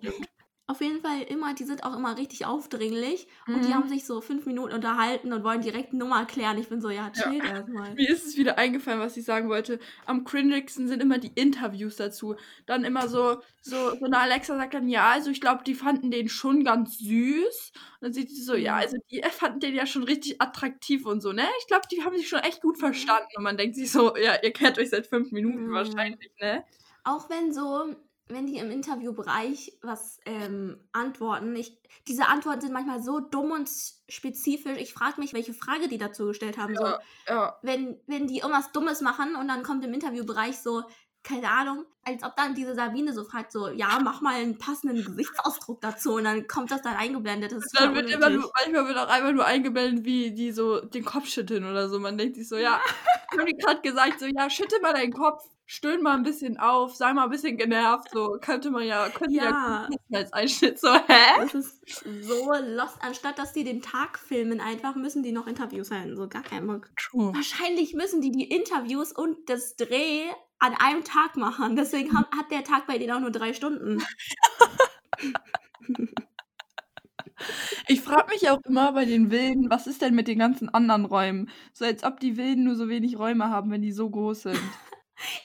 [0.70, 3.74] Auf jeden Fall immer, die sind auch immer richtig aufdringlich und die Mhm.
[3.74, 6.58] haben sich so fünf Minuten unterhalten und wollen direkt eine Nummer klären.
[6.60, 7.98] Ich bin so, ja, chill erstmal.
[7.98, 9.80] Mir ist es wieder eingefallen, was ich sagen wollte.
[10.06, 12.36] Am cringigsten sind immer die Interviews dazu.
[12.68, 16.12] Dann immer so, so, so eine Alexa sagt dann, ja, also ich glaube, die fanden
[16.12, 17.72] den schon ganz süß.
[17.76, 18.80] Und dann sieht sie so, ja, Mhm.
[18.80, 21.48] also die fanden den ja schon richtig attraktiv und so, ne?
[21.62, 23.30] Ich glaube, die haben sich schon echt gut verstanden.
[23.36, 25.74] Und man denkt sich so, ja, ihr kennt euch seit fünf Minuten Mhm.
[25.74, 26.64] wahrscheinlich, ne?
[27.04, 27.96] Auch wenn so,
[28.30, 33.70] wenn die im Interviewbereich was ähm, antworten, ich, diese Antworten sind manchmal so dumm und
[34.08, 34.78] spezifisch.
[34.78, 36.76] Ich frage mich, welche Frage die dazu gestellt haben.
[36.76, 37.60] So, Ja, ja.
[37.64, 40.84] wenn, wenn die irgendwas Dummes machen und dann kommt im Interviewbereich so,
[41.24, 45.04] keine Ahnung, als ob dann diese Sabine so fragt, so, ja, mach mal einen passenden
[45.04, 47.52] Gesichtsausdruck dazu und dann kommt das dann eingeblendet.
[47.52, 51.04] Das Dann wird immer nur, manchmal wird auch einfach nur eingeblendet, wie die so den
[51.04, 52.00] Kopf schütteln oder so.
[52.00, 52.80] Man denkt sich so, ja,
[53.32, 56.96] haben die gerade gesagt, so, ja, schütte mal deinen Kopf, stöhn mal ein bisschen auf,
[56.96, 60.92] sei mal ein bisschen genervt, so könnte man ja, könnte ja, ja als Einschnitt so,
[60.92, 61.42] hä?
[61.42, 62.98] Das ist so lost.
[63.02, 66.66] Anstatt dass die den Tag filmen, einfach müssen die noch Interviews halten, so gar kein
[66.66, 66.90] Bock.
[66.98, 67.36] True.
[67.36, 70.24] Wahrscheinlich müssen die die Interviews und das Dreh
[70.58, 71.76] an einem Tag machen.
[71.76, 74.04] Deswegen hat der Tag bei denen auch nur drei Stunden.
[77.88, 81.06] Ich frage mich auch immer bei den Wilden, was ist denn mit den ganzen anderen
[81.06, 81.50] Räumen?
[81.74, 84.60] So als ob die Wilden nur so wenig Räume haben, wenn die so groß sind.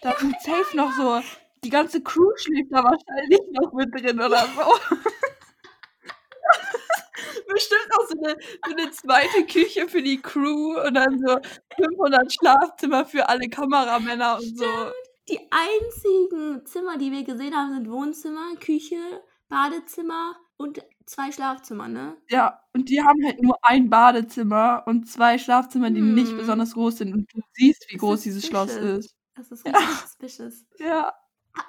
[0.03, 1.21] Da sind safe noch so,
[1.65, 4.97] die ganze Crew schläft da wahrscheinlich noch mit drin oder so.
[7.49, 11.39] Bestimmt auch so eine, so eine zweite Küche für die Crew und dann so
[11.77, 14.67] 500 Schlafzimmer für alle Kameramänner und so.
[15.29, 22.17] Die einzigen Zimmer, die wir gesehen haben, sind Wohnzimmer, Küche, Badezimmer und zwei Schlafzimmer, ne?
[22.29, 26.15] Ja, und die haben halt nur ein Badezimmer und zwei Schlafzimmer, die hm.
[26.15, 27.15] nicht besonders groß sind.
[27.15, 29.17] Und du siehst, wie groß dieses Schloss ist.
[29.35, 29.97] Das ist richtig ja.
[29.97, 30.65] suspicious.
[30.79, 31.13] Ja.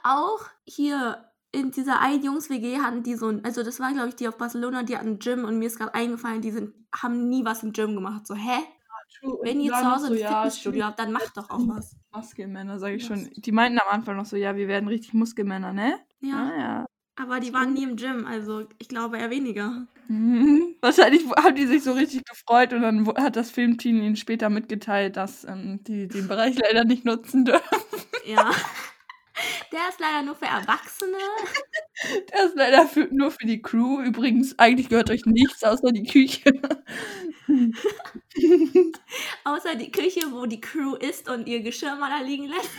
[0.04, 4.16] Auch hier in dieser einen Jungs-WG hatten die so ein, also das war glaube ich
[4.16, 7.30] die auf Barcelona, die hatten ein Gym und mir ist gerade eingefallen, die sind, haben
[7.30, 8.28] nie was im Gym gemacht.
[8.28, 8.64] So, hä?
[9.20, 9.40] True.
[9.44, 11.96] Wenn ihr zu Hause so, ein ja, Fitnessstudio habt, dann macht doch auch was.
[12.12, 13.30] Muskelmänner, sage ich schon.
[13.36, 16.00] Die meinten am Anfang noch so, ja, wir werden richtig Muskelmänner, ne?
[16.22, 16.36] Ja.
[16.36, 16.86] Ah, ja.
[17.18, 19.88] Aber die waren nie im Gym, also ich glaube eher weniger.
[20.08, 20.76] Mhm.
[20.82, 25.16] Wahrscheinlich haben die sich so richtig gefreut und dann hat das Filmteam ihnen später mitgeteilt,
[25.16, 27.80] dass ähm, die den Bereich leider nicht nutzen dürfen.
[28.26, 28.52] Ja.
[29.72, 31.18] Der ist leider nur für Erwachsene.
[32.32, 34.02] Der ist leider für, nur für die Crew.
[34.02, 36.54] Übrigens, eigentlich gehört euch nichts außer die Küche.
[39.44, 42.70] außer die Küche, wo die Crew isst und ihr Geschirr mal da liegen lässt.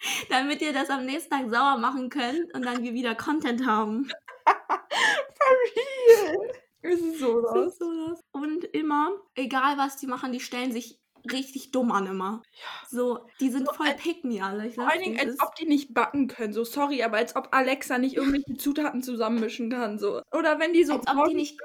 [0.30, 4.08] Damit ihr das am nächsten Tag sauer machen könnt und dann wir wieder Content haben.
[4.44, 6.52] For real.
[6.82, 7.72] Ist so das?
[7.72, 8.20] Ist so das.
[8.32, 10.98] Und immer, egal was die machen, die stellen sich
[11.30, 12.42] richtig dumm an immer.
[12.52, 12.88] Ja.
[12.88, 14.70] So, die sind so, voll pick me alle.
[14.70, 16.52] vor allen Dingen, als ob die nicht backen können.
[16.52, 19.98] So, sorry, aber als ob Alexa nicht irgendwelche Zutaten zusammenmischen kann.
[19.98, 20.22] So.
[20.32, 21.58] Oder wenn die so als ob die nicht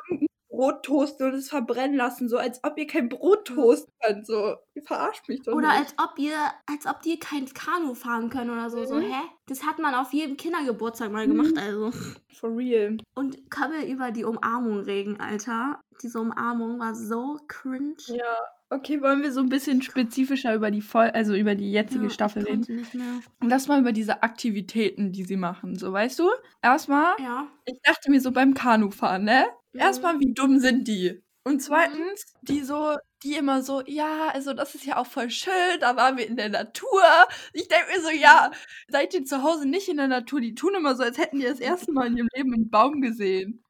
[0.53, 4.27] Brot toasten und es verbrennen lassen, so als ob ihr kein Brot toasten könnt.
[4.27, 5.53] So, ihr verarscht mich doch.
[5.53, 5.79] Oder nicht.
[5.79, 6.37] als ob ihr,
[6.67, 8.77] als ob die kein Kanu fahren können oder so.
[8.77, 8.85] Mhm.
[8.85, 9.21] So, hä?
[9.47, 11.57] Das hat man auf jedem Kindergeburtstag mal gemacht, mhm.
[11.57, 11.91] also.
[12.39, 12.97] For real.
[13.15, 15.81] Und wir über die Umarmung reden, Alter.
[16.03, 17.95] Diese Umarmung war so cringe.
[18.05, 18.37] Ja.
[18.73, 22.09] Okay, wollen wir so ein bisschen spezifischer über die Voll also über die jetzige ja,
[22.09, 22.65] Staffel reden?
[22.75, 23.21] Nicht mehr.
[23.41, 25.77] Lass mal über diese Aktivitäten, die sie machen.
[25.77, 26.29] So, weißt du?
[26.61, 27.47] Erstmal, ja.
[27.65, 29.45] ich dachte mir so beim Kanufahren, ne?
[29.73, 29.79] Mhm.
[29.79, 31.21] Erstmal, wie dumm sind die?
[31.45, 35.79] Und zweitens, die so, die immer so, ja, also das ist ja auch voll schön,
[35.81, 37.03] da waren wir in der Natur.
[37.51, 38.51] Ich denke mir so, ja,
[38.87, 40.41] seid ihr zu Hause nicht in der Natur?
[40.41, 43.01] Die tun immer so, als hätten die das erste Mal in ihrem Leben einen Baum
[43.01, 43.63] gesehen.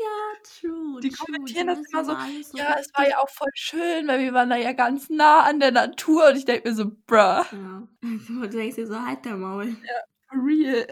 [0.00, 1.00] Ja, true.
[1.00, 4.32] Die kommentieren das immer so, so, ja, es war ja auch voll schön, weil wir
[4.32, 7.16] waren da ja ganz nah an der Natur und ich denke mir so, bruh.
[7.16, 7.88] Ja.
[8.28, 9.68] Du denkst dir so, halt der Maul.
[9.68, 10.86] Ja, for real.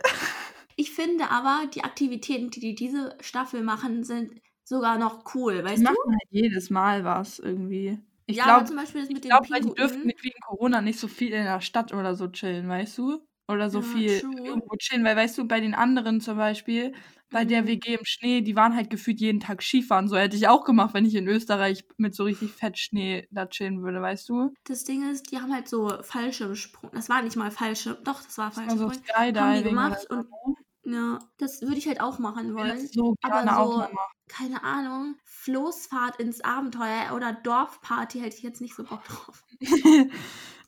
[0.76, 5.78] Ich finde aber, die Aktivitäten, die die diese Staffel machen, sind sogar noch cool, weißt
[5.78, 5.90] die du?
[5.90, 7.98] machen halt jedes Mal was irgendwie.
[8.26, 11.08] Ich ja, glaube, zum Beispiel das mit den glaub, die dürften wegen Corona nicht so
[11.08, 13.26] viel in der Stadt oder so chillen, weißt du?
[13.48, 14.46] Oder so ja, viel true.
[14.46, 16.92] irgendwo chillen, weil weißt du, bei den anderen zum Beispiel,
[17.30, 17.66] bei der.
[17.66, 20.08] WG im Schnee, die waren halt gefühlt jeden Tag Skifahren.
[20.08, 23.46] So hätte ich auch gemacht, wenn ich in Österreich mit so richtig fett Schnee da
[23.46, 24.54] chillen würde, weißt du?
[24.64, 26.90] Das Ding ist, die haben halt so Fallschirmsprung.
[26.92, 28.90] Das war nicht mal Fallschirm, doch, das war Fallschirmsprung.
[28.90, 29.42] Das war so Skydiving.
[29.42, 30.54] Haben die gemacht und ne?
[30.84, 32.88] Ja, das würde ich halt auch machen wollen.
[32.88, 38.42] so gerne aber so, auch mal keine Ahnung, Floßfahrt ins Abenteuer oder Dorfparty hätte ich
[38.42, 39.44] jetzt nicht so Bock drauf.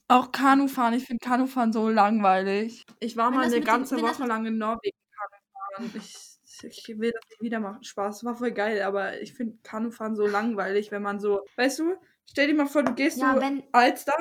[0.08, 2.84] auch Kanufahren, ich finde Kanufahren so langweilig.
[2.98, 6.00] Ich war wenn mal eine ganze den, Woche lang in Norwegen Kanufahren.
[6.02, 6.29] Ich,
[6.64, 7.84] ich will das nicht wieder machen.
[7.84, 11.94] Spaß, war voll geil, aber ich finde Kanufahren so langweilig, wenn man so, weißt du,
[12.26, 14.14] stell dir mal vor, du gehst ja, so wenn, Alster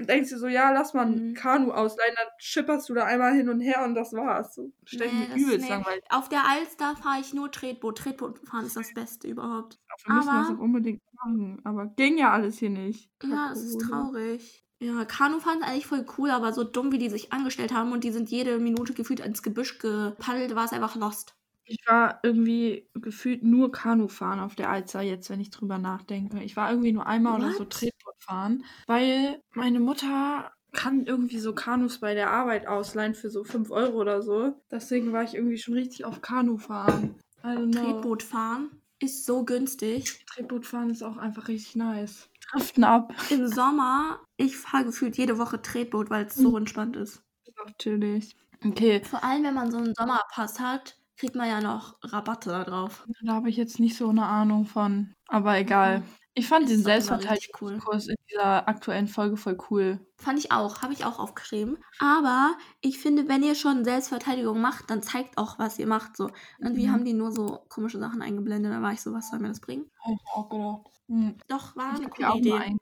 [0.00, 1.34] denkst du so, ja, lass mal ein mhm.
[1.34, 4.54] Kanu ausleihen, dann schipperst du da einmal hin und her und das war's.
[4.54, 5.68] So, stell nee, mir übelst nee.
[5.68, 6.04] langweilig.
[6.10, 7.98] Auf der Alster fahre ich nur Tretboot.
[7.98, 9.78] Tretboot fahren ist das Beste überhaupt.
[9.88, 11.60] Dafür müssen wir das auch unbedingt machen.
[11.64, 13.10] Aber ging ja alles hier nicht.
[13.22, 14.64] Ja, es ist traurig.
[14.80, 18.02] Ja, Kanu fand eigentlich voll cool, aber so dumm, wie die sich angestellt haben und
[18.02, 21.36] die sind jede Minute gefühlt ins Gebüsch gepaddelt, war es einfach lost.
[21.64, 26.42] Ich war irgendwie gefühlt nur Kanufahren auf der Alza jetzt, wenn ich drüber nachdenke.
[26.42, 27.40] Ich war irgendwie nur einmal What?
[27.40, 33.14] oder so Tretboot fahren, weil meine Mutter kann irgendwie so Kanus bei der Arbeit ausleihen
[33.14, 34.54] für so 5 Euro oder so.
[34.70, 37.16] Deswegen war ich irgendwie schon richtig auf Kanufahren.
[37.42, 38.70] Tretboot fahren
[39.02, 40.24] ist so günstig.
[40.26, 42.30] Tretboot fahren ist auch einfach richtig nice.
[42.50, 43.12] Driften ab.
[43.30, 46.58] Im Sommer, ich fahre gefühlt jede Woche Tretboot, weil es so mhm.
[46.58, 47.22] entspannt ist.
[47.66, 48.36] Natürlich.
[48.64, 49.02] Okay.
[49.04, 53.06] Vor allem, wenn man so einen Sommerpass hat, kriegt man ja noch Rabatte da drauf.
[53.22, 55.14] Da habe ich jetzt nicht so eine Ahnung von.
[55.28, 56.02] Aber egal.
[56.34, 60.00] Ich fand den Selbstverteidigungskurs in dieser aktuellen Folge voll cool.
[60.16, 61.76] Fand ich auch, habe ich auch aufgeschrieben.
[61.98, 66.16] Aber ich finde, wenn ihr schon Selbstverteidigung macht, dann zeigt auch, was ihr macht.
[66.16, 66.30] So.
[66.58, 66.92] Irgendwie Mhm.
[66.92, 68.72] haben die nur so komische Sachen eingeblendet.
[68.72, 69.90] Da war ich so, was soll mir das bringen?
[70.00, 70.86] Hab ich auch gedacht.
[71.08, 71.36] Hm.
[71.48, 72.50] Doch, war Ich eine coole auch Idee.
[72.50, 72.76] mal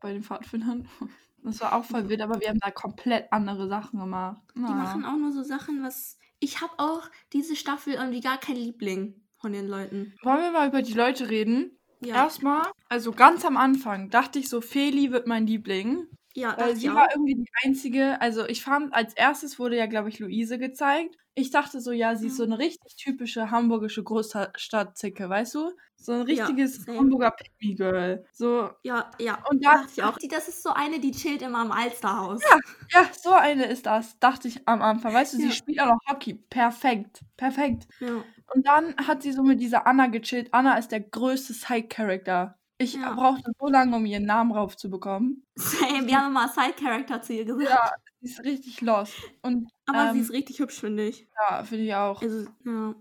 [0.00, 0.88] bei den Pfadfindern.
[1.42, 4.38] Das war auch voll wild, aber wir haben da komplett andere Sachen gemacht.
[4.56, 6.18] Die machen auch nur so Sachen, was.
[6.38, 10.14] Ich habe auch diese Staffel irgendwie gar keinen Liebling von den Leuten.
[10.22, 11.78] Wollen wir mal über die Leute reden?
[12.00, 16.06] Ja, Erstmal, also ganz am Anfang dachte ich so, Feli wird mein Liebling.
[16.36, 20.08] Ja Weil sie war irgendwie die einzige, also ich fand, als erstes wurde ja, glaube
[20.10, 21.16] ich, Luise gezeigt.
[21.34, 25.70] Ich dachte so, ja, sie ist so eine richtig typische hamburgische Großstadtzicke, weißt du?
[25.96, 26.98] So ein Ja, richtiges same.
[26.98, 28.24] Hamburger Pick-Me-Girl.
[28.32, 29.38] So, Ja, ja.
[29.50, 30.16] Und da- dachte ich auch.
[30.18, 32.42] Die- Das ist so eine, die chillt immer am Alsterhaus.
[32.42, 32.58] Ja.
[33.02, 35.12] ja, so eine ist das, dachte ich am Anfang.
[35.12, 35.52] Weißt du, sie Ja.
[35.52, 36.34] spielt auch noch Hockey.
[36.34, 37.86] Perfekt, perfekt.
[38.00, 38.22] Ja.
[38.54, 40.48] Und dann hat sie so mit dieser Anna gechillt.
[40.52, 42.56] Anna ist der größte Side-Character.
[42.78, 43.14] Ich Ja.
[43.14, 45.44] brauchte so lange, um ihren Namen raufzubekommen.
[45.54, 46.06] Same.
[46.06, 47.70] Wir haben immer Side-Character zu ihr gesagt.
[47.70, 49.14] Ja, sie ist richtig lost.
[49.42, 51.26] Und Aber sie ähm, ist richtig hübsch, finde ich.
[51.48, 52.20] ja, finde ich auch.
[52.20, 52.94] Also, ja.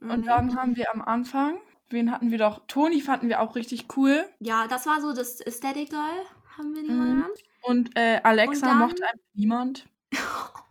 [0.00, 1.58] Und dann haben wir am Anfang,
[1.90, 2.62] wen hatten wir doch?
[2.66, 4.24] Toni fanden wir auch richtig cool.
[4.40, 6.24] Ja, das war so das Aesthetic Girl,
[6.58, 7.14] haben wir die mal Mhm.
[7.16, 7.38] genannt.
[7.62, 9.86] Und äh, Alexa Und dann- mochte einfach niemand.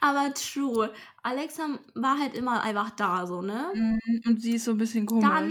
[0.00, 0.92] Aber true.
[1.24, 3.72] Alexa war halt immer einfach da, so, ne?
[3.74, 5.24] Mhm, Und sie ist so ein bisschen komisch.
[5.28, 5.50] Dann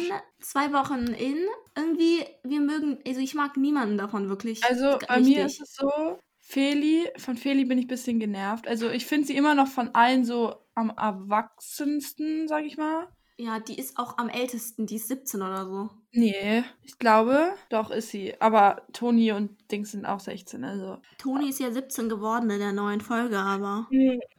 [0.50, 1.38] zwei Wochen in.
[1.76, 4.64] Irgendwie, wir mögen, also ich mag niemanden davon wirklich.
[4.64, 8.68] also bei mir ist es so, Feli, von Feli bin ich ein bisschen genervt.
[8.68, 13.08] Also ich finde sie immer noch von allen so am erwachsensten, sag ich mal.
[13.38, 15.90] Ja, die ist auch am ältesten, die ist 17 oder so.
[16.12, 18.40] Nee, ich glaube, doch ist sie.
[18.40, 21.00] Aber Toni und Dings sind auch 16, also.
[21.18, 23.90] Toni ist ja 17 geworden in der neuen Folge, aber.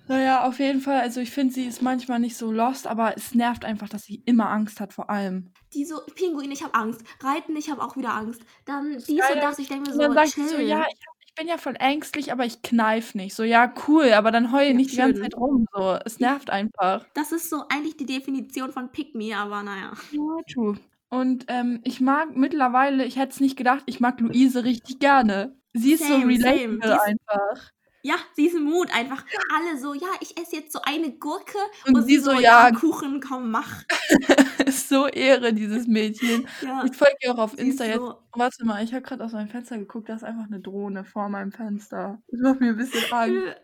[0.09, 1.00] Naja, auf jeden Fall.
[1.00, 4.22] Also ich finde, sie ist manchmal nicht so lost, aber es nervt einfach, dass sie
[4.24, 5.52] immer Angst hat vor allem.
[5.74, 7.02] Die so, Pinguin, ich habe Angst.
[7.20, 8.40] Reiten, ich habe auch wieder Angst.
[8.64, 10.48] Dann dies und das, ich denke mir dann so, sagt sie chill.
[10.48, 13.35] so, ja, ich, hab, ich bin ja voll ängstlich, aber ich kneif nicht.
[13.35, 15.22] So, ja, cool, aber dann heul Ja, nicht die ganze schön.
[15.22, 15.66] Zeit rum.
[15.75, 17.07] So, es nervt einfach.
[17.14, 19.92] Das ist so eigentlich die Definition von Pick Me, aber naja.
[20.11, 20.20] Ja,
[20.53, 20.79] true.
[21.09, 25.57] Und ähm, ich mag mittlerweile, ich hätte es nicht gedacht, ich mag Luise richtig gerne.
[25.72, 26.83] Sie ist so Same, same.
[26.83, 27.70] relatable einfach.
[28.07, 29.25] Ja, diesen Mut einfach.
[29.53, 31.59] Alle so, ja, ich esse jetzt so eine Gurke.
[31.88, 32.71] Und sie so, ja.
[32.71, 33.83] Kuchen, komm, mach.
[34.64, 36.47] ist so Ehre, dieses Mädchen.
[36.62, 37.97] Ja, Ich folge ihr auch auf Insta jetzt.
[37.97, 41.05] so, Warte mal, ich habe gerade aus meinem Fenster geguckt, da ist einfach eine Drohne
[41.05, 42.23] vor meinem Fenster.
[42.29, 43.57] Das macht mir ein bisschen Angst.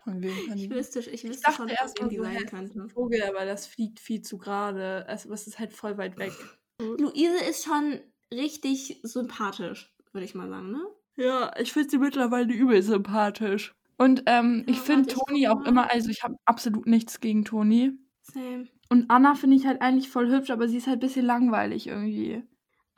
[0.55, 2.89] Ich wüsste, ich Ich wüsste dachte schon, erst mal so, sein das ein könnte.
[2.89, 5.05] Vogel, aber das fliegt viel zu gerade.
[5.07, 6.33] Also, es ist halt voll weit weg.
[6.79, 10.81] Luise ist schon richtig sympathisch, würde ich mal sagen, ne?
[11.15, 13.73] Ja, ich finde sie mittlerweile übel sympathisch.
[13.97, 17.91] Und ähm, ich Ja, finde Toni auch immer, also ich habe absolut nichts gegen Toni.
[18.21, 18.67] Same.
[18.89, 21.87] Und Anna finde ich halt eigentlich voll hübsch, aber sie ist halt ein bisschen langweilig
[21.87, 22.43] irgendwie.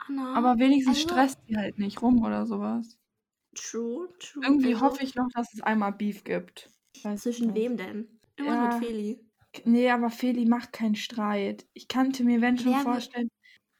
[0.08, 0.34] Anna.
[0.36, 2.98] Aber wenigstens also- stresst sie halt nicht rum oder sowas.
[3.56, 4.44] True, true.
[4.44, 6.70] Irgendwie also, hoffe ich noch, dass es einmal Beef gibt.
[7.04, 7.56] Weiß Zwischen nicht.
[7.56, 8.20] wem denn?
[8.36, 8.64] Immer Ja.
[8.78, 9.20] mit Feli.
[9.64, 11.66] Nee, aber Feli macht keinen Streit.
[11.74, 13.30] Ich kannte mir, wenn schon, Wer vorstellen.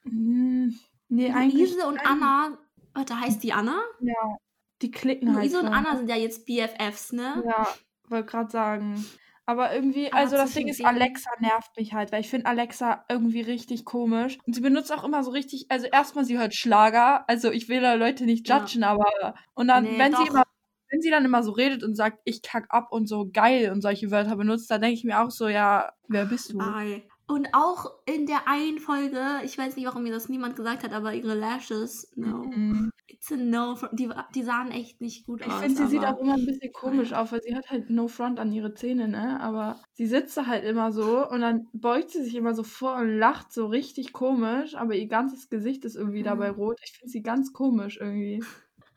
[0.04, 0.74] Hm,
[1.08, 1.70] nee, eigentlich.
[1.72, 2.56] Luise und Anna.
[2.94, 3.78] Warte, heißt die Anna?
[4.00, 4.36] Ja,
[4.82, 5.44] die klicken halt.
[5.44, 5.68] Luise und.
[5.68, 7.42] Anna sind ja jetzt BFFs, ne?
[7.46, 7.66] Ja,
[8.08, 9.04] wollte gerade sagen.
[9.48, 13.04] Aber irgendwie, Aber also das Ding ist, Alexa nervt mich halt, weil ich finde Alexa
[13.08, 14.38] irgendwie richtig komisch.
[14.44, 17.80] Und sie benutzt auch immer so richtig, also erstmal, sie hört Schlager, also ich will
[17.80, 18.58] da Leute nicht Ja.
[18.58, 20.30] judgen, aber und dann, Nee, wenn sie doch.
[20.30, 20.42] immer,
[20.90, 23.82] wenn sie dann immer so redet und sagt, ich kack ab und so geil und
[23.82, 26.58] solche Wörter benutzt, da denke ich mir auch so, ja, wer bist du?
[26.60, 27.06] Ei.
[27.28, 30.92] Und auch in der einen Folge, ich weiß nicht, warum mir das niemand gesagt hat,
[30.92, 32.38] aber ihre Lashes, no.
[32.44, 32.90] Mhm.
[33.16, 33.76] It's a no.
[33.92, 35.60] Die, die sahen echt nicht gut Ich aus.
[35.60, 38.38] finde, sie sieht auch immer ein bisschen komisch aus, weil sie hat halt no front
[38.38, 39.40] an ihre Zähne, ne?
[39.40, 42.96] Aber sie sitzt da halt immer so und dann beugt sie sich immer so vor
[42.96, 46.24] und lacht so richtig komisch, aber ihr ganzes Gesicht ist irgendwie Mhm.
[46.24, 46.78] dabei rot.
[46.84, 48.44] Ich finde sie ganz komisch irgendwie.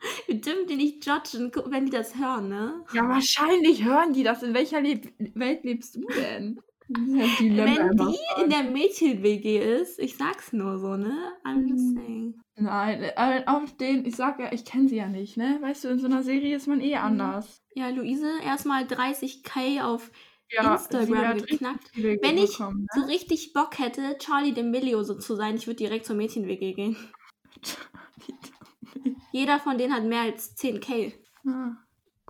[0.26, 2.84] Wir dürfen die nicht judgen, wenn die das hören, ne?
[2.94, 4.42] Ja, wahrscheinlich hören die das.
[4.42, 6.58] In welcher Leb Welt lebst du denn?
[6.92, 11.32] Wenn die in der Mädchen-WG ist, ich sag's nur so, ne?
[11.44, 11.94] I'm just Mhm.
[11.96, 12.40] saying.
[12.56, 15.58] Nein, äh, auf den, ich sag ja, ich kenne sie ja nicht, ne?
[15.62, 17.02] Weißt du, in so einer Serie ist man eh Mhm.
[17.04, 17.62] anders.
[17.74, 20.10] Ja, Luise, erstmal 30k auf
[20.50, 21.92] Ja, Instagram geknackt.
[21.94, 23.06] Wenn ich bekommen, so ne?
[23.06, 26.96] richtig Bock hätte, Charlie D'Amelio so zu sein, ich würde direkt zur Mädchen-WG gehen.
[29.32, 31.12] Jeder von denen hat mehr als 10k.
[31.46, 31.76] ah,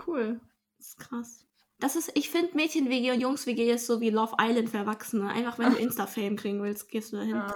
[0.06, 0.40] cool.
[0.78, 1.46] Das ist krass.
[1.80, 5.28] Das ist, ich finde Mädchen-WG und Jungs-WG ist so wie Love Island für Erwachsene.
[5.28, 7.36] Einfach wenn du Insta-Fame kriegen willst, gehst du dahin.
[7.36, 7.54] Ja.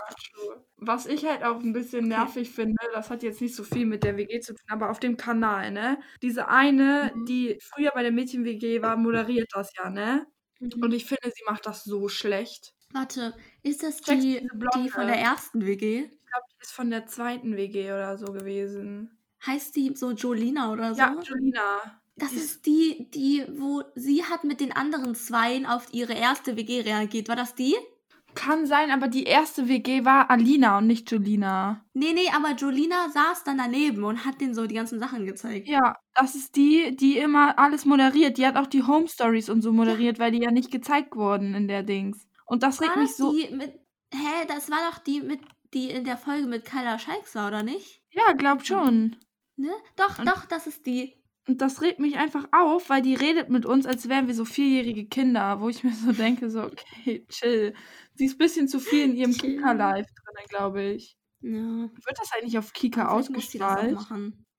[0.76, 4.02] Was ich halt auch ein bisschen nervig finde, das hat jetzt nicht so viel mit
[4.04, 5.98] der WG zu tun, aber auf dem Kanal, ne?
[6.22, 7.26] Diese eine, Mhm.
[7.26, 10.26] die früher bei der Mädchen-WG war, moderiert das ja, ne?
[10.60, 10.82] Mhm.
[10.82, 12.74] Und ich finde, sie macht das so schlecht.
[12.92, 16.02] Warte, ist das die, die von der ersten WG?
[16.04, 19.18] Ich glaube, ist von der zweiten WG oder so gewesen.
[19.46, 21.00] Heißt die so Jolina oder so?
[21.00, 22.00] Ja, Jolina.
[22.16, 26.80] Das ist die, die, wo sie hat mit den anderen Zweien auf ihre erste WG
[26.82, 27.28] reagiert.
[27.28, 27.74] War das die?
[28.36, 31.84] Kann sein, aber die erste WG war Alina und nicht Jolina.
[31.92, 35.68] Nee, nee, aber Jolina saß dann daneben und hat denen so die ganzen Sachen gezeigt.
[35.68, 38.36] Ja, das ist die, die immer alles moderiert.
[38.38, 41.54] Die hat auch die Home Stories und so moderiert, weil die ja nicht gezeigt wurden
[41.54, 42.26] in der Dings.
[42.44, 43.32] Und das War regt mich das so.
[43.32, 43.72] die mit.
[44.12, 45.40] Hä, das war doch die mit,
[45.72, 48.02] die in der Folge mit Kyla Scheiks war, oder nicht?
[48.10, 49.16] Ja, glaub schon.
[49.56, 49.70] Ne?
[49.96, 51.14] Doch, Und- doch, das ist die.
[51.46, 54.44] Und das regt mich einfach auf, weil die redet mit uns, als wären wir so
[54.46, 57.74] vierjährige Kinder, wo ich mir so denke, so, okay, chill.
[58.14, 59.32] Sie ist ein bisschen zu viel in ihrem.
[59.32, 61.16] Kika-Live drin, glaube ich.
[61.40, 61.50] Ja.
[61.50, 63.98] Wird das eigentlich auf Kika ausgestrahlt?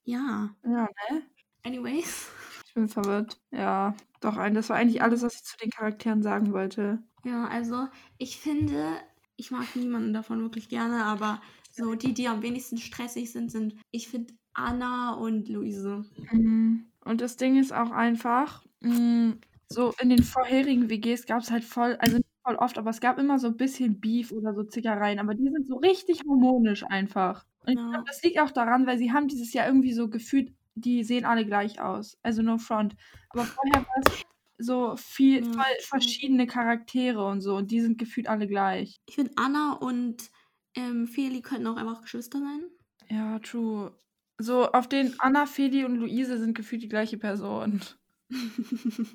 [0.04, 0.56] Ja.
[0.64, 1.24] Ja, ne?
[1.64, 2.28] Anyways.
[2.68, 3.40] Ich bin verwirrt.
[3.52, 7.02] Ja, doch, ein- das war eigentlich alles, was ich zu den Charakteren sagen wollte.
[7.24, 7.88] Ja, also
[8.20, 8.98] ich finde,
[9.36, 13.76] ich mag niemanden davon wirklich gerne, aber so die, die am wenigsten stressig sind, sind,
[13.92, 16.06] ich finde Anna und Luise.
[16.32, 16.92] Mhm.
[17.04, 19.36] Und das Ding ist auch einfach, mh,
[19.68, 23.00] so in den vorherigen WGs gab es halt voll, also nicht voll oft, aber es
[23.02, 26.84] gab immer so ein bisschen Beef oder so Zickereien, aber die sind so richtig harmonisch
[26.84, 27.46] einfach.
[27.66, 27.86] Und ich Ja.
[27.90, 31.26] glaube, das liegt auch daran, weil sie haben dieses Jahr irgendwie so gefühlt, die sehen
[31.26, 32.18] alle gleich aus.
[32.24, 32.96] Also no front.
[33.30, 34.22] Aber vorher war es
[34.58, 39.00] so viel, Ja, verschiedene Charaktere und so und die sind gefühlt alle gleich.
[39.08, 40.30] Ich finde Anna und
[40.76, 42.70] ähm, Feli könnten auch einfach Geschwister sein.
[43.10, 43.92] Ja, true.
[44.38, 47.82] So, auf den Anna, Feli und Luise sind gefühlt die gleiche Person.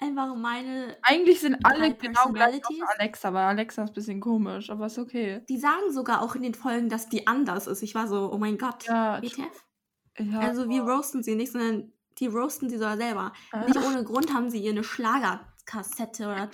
[0.00, 0.96] einfach meine.
[1.02, 4.98] Eigentlich sind alle genau gleich außer Alexa, aber Alexa ist ein bisschen komisch, aber ist
[4.98, 5.42] okay.
[5.48, 7.82] Die sagen sogar auch in den Folgen, dass die anders ist.
[7.82, 8.86] Ich war so, oh mein Gott.
[8.86, 9.64] Ja, WTF?
[10.18, 10.40] ja.
[10.40, 13.32] Also wir roasten sie nicht, sondern die roasten sie sogar selber.
[13.52, 16.50] äh, Nicht ohne Grund haben sie ihr eine Schlagerkassette oder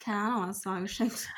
[0.00, 1.28] keine Ahnung, was war geschenkt.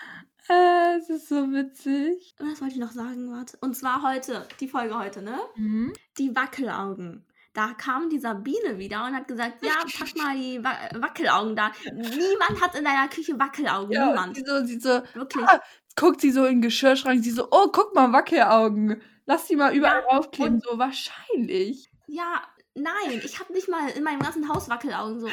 [0.51, 2.35] Äh, es ist so witzig.
[2.39, 3.33] Was wollte ich noch sagen?
[3.33, 3.57] Warte.
[3.61, 5.39] Und zwar heute, die Folge heute, ne?
[5.57, 5.93] Mhm.
[6.19, 7.25] Die Wackelaugen.
[7.53, 11.73] Da kam die Sabine wieder und hat gesagt, ja, pack mal die Wa Wackelaugen da.
[11.93, 13.93] Niemand hat in deiner Küche Wackelaugen.
[13.93, 14.37] Ja, Niemand.
[14.37, 15.45] sie so, sie so, Wirklich.
[15.49, 15.61] ah,
[15.97, 19.03] guckt sie so in den Geschirrschrank, sie so, oh, guck mal, Wackelaugen.
[19.27, 21.91] Lass die mal überall Ja, aufkleben, und- so wahrscheinlich.
[22.07, 22.43] Ja,
[22.75, 25.21] nein, ich habe nicht mal in meinem ganzen Haus Wackelaugen.
[25.21, 25.27] So.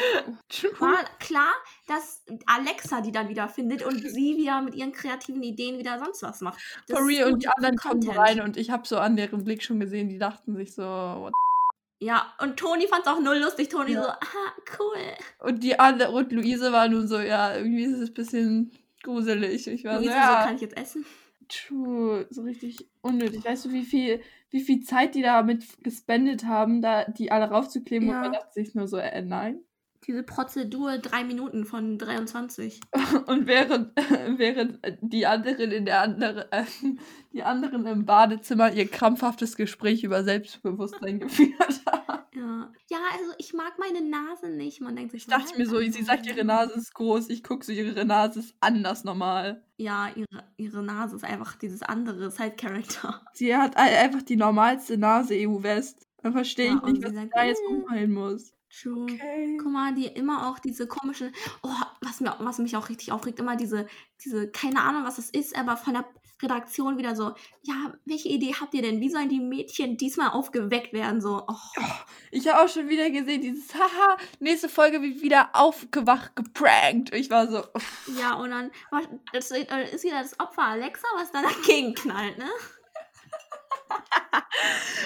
[0.79, 1.53] War klar,
[1.87, 6.23] dass Alexa die dann wieder findet und sie wieder mit ihren kreativen Ideen wieder sonst
[6.23, 6.59] was macht.
[6.87, 8.27] Das For ist real, gut und die anderen kommen so Content.
[8.39, 11.33] rein und ich habe so an deren Blick schon gesehen, die dachten sich so, what
[11.99, 13.69] Ja, und Toni fand es auch null lustig.
[13.69, 14.03] Toni Ja.
[14.03, 14.97] so, aha, cool.
[15.39, 18.71] Und die andere, und Luise war nun so, ja, irgendwie ist es ein bisschen
[19.03, 19.67] gruselig.
[19.67, 21.05] Ich war Luise so, so, ja, kann ich jetzt essen?
[21.49, 23.45] true, so richtig unnötig.
[23.45, 28.07] Weißt du, wie viel, wie viel Zeit die damit gespendet haben, da die alle raufzukleben?
[28.09, 28.21] Und Ja.
[28.21, 29.59] man dachte sich nur so, äh, nein.
[30.05, 32.79] Diese Prozedur, drei Minuten von 23.
[33.27, 33.91] Und während,
[34.37, 36.63] während die anderen in der andere, äh,
[37.33, 42.06] die anderen im Badezimmer ihr krampfhaftes Gespräch über Selbstbewusstsein geführt haben.
[42.37, 42.71] Ja.
[42.89, 44.79] ja, also ich mag meine Nase nicht.
[44.81, 47.29] Man denkt sich Ich dachte mir so, sie sagt, ihre Nase ist groß.
[47.29, 49.63] Ich gucke so, ihre Nase ist anders normal.
[49.77, 53.21] Ja, ihre, ihre Nase ist einfach dieses andere Side-Character.
[53.33, 56.07] Sie hat ein- einfach die normalste Nase EU-West.
[56.21, 58.53] Dann verstehe Ja, ich und nicht, was sie sagt, da jetzt "Äh." umheilen muss.
[58.69, 59.03] True.
[59.03, 59.57] Okay.
[59.61, 61.31] Guck mal, die immer auch diese komischen,
[61.63, 61.69] oh,
[62.01, 63.87] was, mir, was mich auch richtig aufregt, immer diese,
[64.23, 66.05] diese, keine Ahnung, was das ist, aber von der
[66.41, 67.33] Redaktion wieder so,
[67.63, 68.99] ja, welche Idee habt ihr denn?
[69.01, 71.19] Wie sollen die Mädchen diesmal aufgeweckt werden?
[71.21, 71.81] So, oh,
[72.31, 77.13] Ich habe auch schon wieder gesehen, dieses Haha, nächste Folge wird wieder aufgewacht, geprankt.
[77.15, 77.63] Ich war so,
[78.19, 82.37] ja, und dann was- das äh, ist wieder das Opfer Alexa, was dann dagegen knallt,
[82.37, 82.49] ne?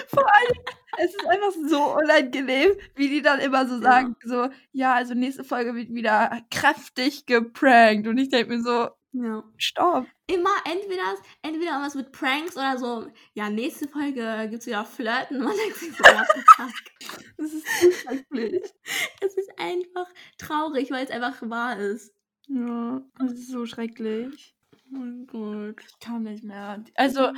[0.08, 0.58] Vor allem,
[0.98, 5.44] es ist einfach so unangenehm, wie die dann immer so sagen, so, ja, also nächste
[5.44, 8.06] Folge wird wieder kräftig geprankt.
[8.06, 9.44] Und ich denke mir so, Ja.
[9.58, 10.06] stopp.
[10.26, 15.38] Immer entweder, entweder was mit Pranks oder so, ja, nächste Folge gibt's wieder Flirten.
[15.44, 17.22] Man denkt sich so, what the fuck?
[17.36, 18.62] Das ist schrecklich.
[19.20, 20.08] Es ist einfach
[20.38, 22.14] traurig, weil es einfach wahr ist.
[22.48, 24.54] Ja, das ist so schrecklich.
[24.92, 26.84] Oh mein Gott, ich kann nicht mehr.
[26.96, 27.32] Also,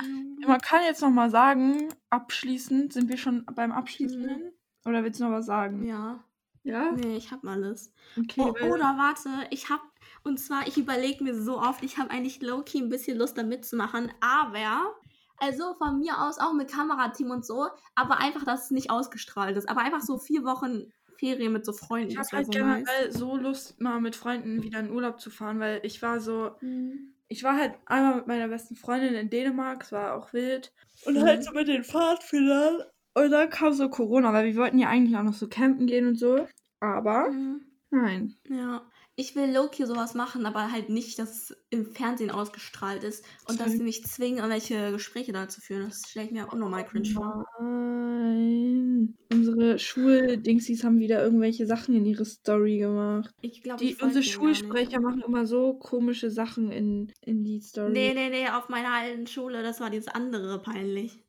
[0.45, 4.51] man kann jetzt noch mal sagen, abschließend, sind wir schon beim Abschließenden?
[4.83, 5.85] Oder willst du noch was sagen?
[5.85, 6.24] Ja.
[6.65, 6.95] Ja?
[6.95, 7.93] Nee, ich hab alles.
[8.17, 8.41] Okay.
[8.41, 9.81] Oh, weil- oder warte, ich hab,
[10.23, 13.43] und zwar, ich überlege mir so oft, ich habe eigentlich low-key ein bisschen Lust, da
[13.43, 14.95] mitzumachen, aber,
[15.37, 19.57] also von mir aus auch mit Kamerateam und so, aber einfach, dass es nicht ausgestrahlt
[19.57, 19.67] ist.
[19.69, 23.11] Aber einfach so vier Wochen Ferien mit so Freunden, Ich habe halt so generell nice.
[23.11, 27.15] so Lust, mal mit Freunden wieder in Urlaub zu fahren, weil ich war so, Mhm.
[27.29, 30.73] ich war halt einmal mit meiner besten Freundin in Dänemark, es war auch wild.
[31.01, 31.23] Und Mhm.
[31.23, 32.83] halt so mit den Pfadfindern.
[33.15, 36.05] Und dann kam so Corona, weil wir wollten ja eigentlich auch noch so campen gehen
[36.07, 36.47] und so.
[36.79, 37.61] Aber Mhm.
[37.89, 38.35] nein.
[38.49, 38.85] Ja.
[39.17, 43.61] ich will Loki sowas machen, aber halt nicht, dass es im Fernsehen ausgestrahlt ist und
[43.61, 45.85] dass sie mich zwingen, irgendwelche Gespräche da zu führen.
[45.87, 47.45] Das stelle ich mir auch nochmal cringe vor.
[47.61, 49.15] Nein.
[49.31, 53.31] Unsere Schuldingsies haben wieder irgendwelche Sachen in ihre Story gemacht.
[53.41, 57.91] Ich glaube, Die, unsere Schulsprecher machen immer so komische Sachen in, in die Story.
[57.93, 61.19] Nee, nee, nee, auf meiner alten Schule, das war dieses andere peinlich.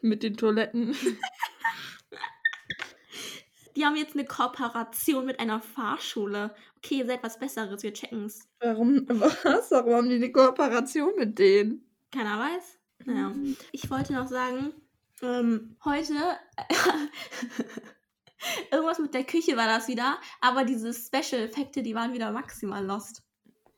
[0.00, 0.96] Mit den Toiletten.
[3.76, 6.52] Die haben jetzt eine Kooperation mit einer Fahrschule.
[6.78, 8.48] Okay, ihr seid was Besseres, wir checken's.
[8.58, 9.70] Warum, was?
[9.70, 11.88] Warum haben die eine Kooperation mit denen?
[12.10, 12.78] Keiner weiß.
[13.04, 13.32] Naja.
[13.70, 14.72] Ich wollte noch sagen,
[15.22, 16.14] ähm, heute
[18.72, 23.22] irgendwas mit der Küche war das wieder, aber diese Special-Effekte, die waren wieder maximal lost.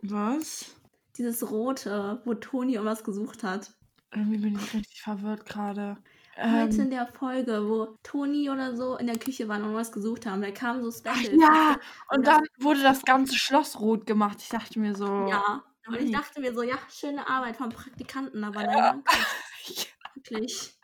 [0.03, 0.75] Was?
[1.19, 3.73] Dieses rote, wo Toni irgendwas gesucht hat.
[4.13, 5.97] Irgendwie bin ich richtig verwirrt gerade.
[6.37, 9.93] Heute Ähm, in der Folge, wo Toni oder so in der Küche waren und was
[9.93, 11.39] gesucht haben, da kamen so Special.
[11.39, 11.77] ja,
[12.11, 14.39] und das- dann wurde das ganze Schloss rot gemacht.
[14.41, 15.07] Ich dachte mir so.
[15.29, 15.63] Ja.
[15.87, 19.05] Und ich dachte mir so, ja, schöne Arbeit vom Praktikanten, aber nein, danke.
[20.15, 20.75] Wirklich.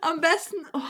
[0.00, 0.56] Am besten.
[0.72, 0.80] Oh,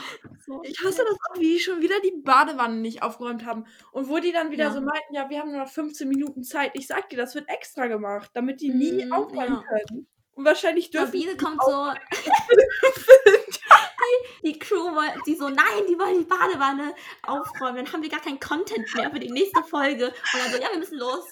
[0.45, 0.61] So.
[0.63, 3.65] ich hasse das auch, wie die schon wieder die Badewanne nicht aufgeräumt haben.
[3.91, 4.71] Und wo die dann wieder Ja.
[4.71, 6.71] so meinten, ja, wir haben nur noch 15 Minuten Zeit.
[6.73, 9.63] Ich sag dir, das wird extra gemacht, damit die nie Mhm, aufräumen ja.
[9.63, 10.07] können.
[10.39, 13.59] Und wahrscheinlich dürfen Sabine die kommt so, gefilmt.
[14.45, 18.21] die Crew, woll- die so, nein, die wollen die Badewanne aufräumen, dann haben wir gar
[18.21, 20.05] keinen Content mehr für die nächste Folge.
[20.07, 21.25] Und dann so, ja, wir müssen los.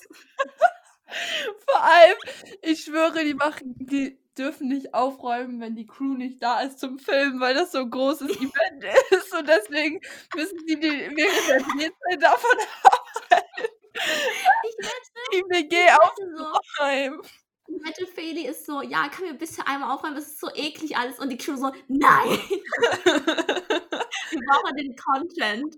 [1.69, 2.17] Vor allem,
[2.63, 6.99] ich schwöre, die machen, die dürfen nicht aufräumen, wenn die Crew nicht da ist zum
[6.99, 10.01] Filmen, weil das so ein großes Event ist und deswegen
[10.35, 13.69] müssen die, die während der Drehzeit davon arbeiten.
[14.63, 16.59] Ich wette, Die WG wette so,
[17.67, 21.19] wette, Feli ist so, ja, können wir bitte einmal aufräumen, das ist so eklig alles.
[21.19, 22.39] Und die Crew so, nein,
[24.31, 25.75] wir brauchen den Content.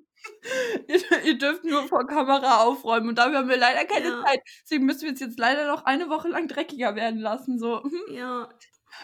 [0.87, 4.23] ihr, ihr dürft nur vor Kamera aufräumen und dafür haben wir leider keine Ja.
[4.25, 4.41] Zeit.
[4.63, 7.57] Deswegen müssen wir es jetzt leider noch eine Woche lang dreckiger werden lassen.
[7.59, 7.81] So,
[8.11, 8.49] Ja,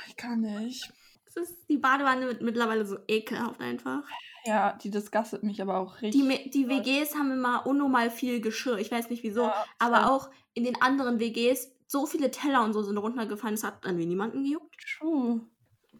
[0.08, 0.92] ich kann nicht.
[1.28, 4.04] es ist, die Badewanne wird mittlerweile so ekelhaft einfach.
[4.46, 6.24] Ja, die disgustet mich aber auch Die, richtig.
[6.24, 8.78] Me- die WGs haben immer unnormal viel Geschirr.
[8.78, 9.44] Ich weiß nicht wieso.
[9.44, 13.56] Ja, aber auch in den anderen WGs so viele Teller und so sind runtergefallen.
[13.56, 14.76] Das hat dann wie niemanden gejuckt.
[14.98, 15.42] True.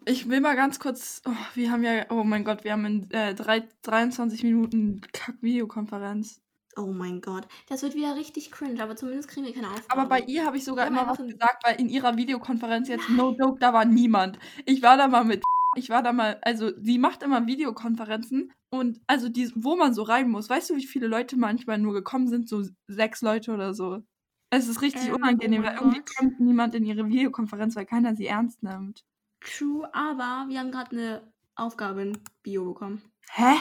[0.08, 1.22] Ich will mal ganz kurz.
[1.26, 2.06] Oh, wir haben ja.
[2.10, 6.40] Oh mein Gott, wir haben in äh, drei, 23 Minuten Kack-Videokonferenz.
[6.76, 7.48] Oh mein Gott.
[7.68, 10.00] Das wird wieder richtig cringe, aber zumindest kriegen wir keine Aufgabe.
[10.00, 13.34] Aber bei ihr habe ich sogar immer was gesagt, weil in ihrer Videokonferenz jetzt, no
[13.40, 14.38] joke, da war niemand.
[14.66, 15.42] Ich war da mal mit.
[15.74, 16.38] Ich war da mal.
[16.42, 20.50] Also, sie macht immer Videokonferenzen und also, die, wo man so rein muss.
[20.50, 22.48] Weißt du, wie viele Leute manchmal nur gekommen sind?
[22.48, 24.02] So sechs Leute oder so.
[24.50, 26.16] Es ist richtig Ähm, oh unangenehm, mein weil irgendwie Gott.
[26.16, 29.04] kommt niemand in ihre Videokonferenz, weil keiner sie ernst nimmt.
[29.40, 33.02] True, aber wir haben gerade eine Aufgabe in Bio bekommen.
[33.32, 33.54] Hä?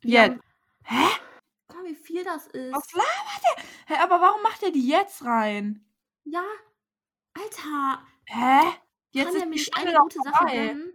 [0.00, 0.30] Wir Jetzt?
[0.32, 0.40] haben-
[0.84, 1.20] Hä?
[1.68, 2.72] Guck mal, wie viel das ist.
[2.74, 3.64] Was labert der?
[3.96, 5.84] Hä, aber warum macht er die jetzt rein?
[6.24, 6.42] Ja.
[7.34, 8.02] Alter.
[8.26, 8.60] Hä?
[9.10, 10.92] Jetzt kann ist er mir nicht eine gute Sache gönnen?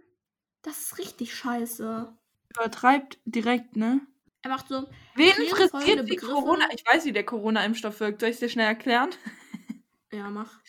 [0.62, 2.16] Das ist richtig scheiße.
[2.54, 4.00] Übertreibt direkt, ne?
[4.42, 6.16] Er macht so, Wen interessiert die.
[6.16, 6.64] Corona?
[6.74, 8.20] Ich weiß, wie der Corona-Impfstoff wirkt.
[8.20, 9.10] Soll ich es dir schnell erklären?
[10.12, 10.60] ja, mach.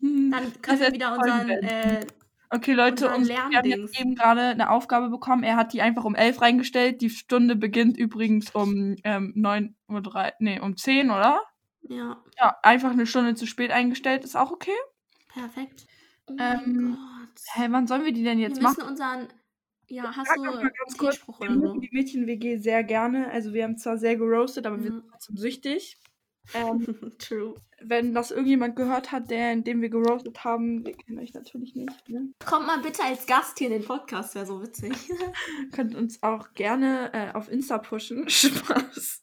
[0.00, 2.06] Hm, Dann können wir wieder unseren, äh,
[2.52, 5.44] Okay, Leute, unseren uns, wir haben jetzt eben gerade eine Aufgabe bekommen.
[5.44, 7.00] Er hat die einfach um 11 reingestellt.
[7.00, 10.02] Die Stunde beginnt übrigens um ähm, 9 Uhr,
[10.40, 11.40] nee, um 10, oder?
[11.82, 14.24] ja, Ja, einfach eine Stunde zu spät eingestellt.
[14.24, 14.74] Ist auch okay.
[15.28, 15.86] perfekt.
[16.26, 17.40] Oh Ähm, Gott.
[17.54, 18.74] Hä, wann sollen wir die denn jetzt wir machen?
[18.78, 19.28] müssen unseren,
[19.90, 21.60] ja, hast du mal ganz kurz, T-Spruch wir oder so?
[21.66, 23.30] mögen die Mädchen-WG sehr gerne.
[23.30, 24.92] Also wir haben zwar sehr geroastet, aber wir Ja.
[24.92, 25.98] sind trotzdem süchtig.
[26.54, 27.54] Ähm, True.
[27.80, 31.76] wenn das irgendjemand gehört hat, der, in dem wir geroastet haben, wir kennen euch natürlich
[31.76, 32.08] nicht.
[32.08, 32.32] Ne?
[32.44, 34.90] Kommt mal bitte als Gast hier in den Podcast, wäre so witzig.
[35.72, 38.26] Könnt uns auch gerne äh, auf Insta pushen.
[38.28, 39.22] Spaß.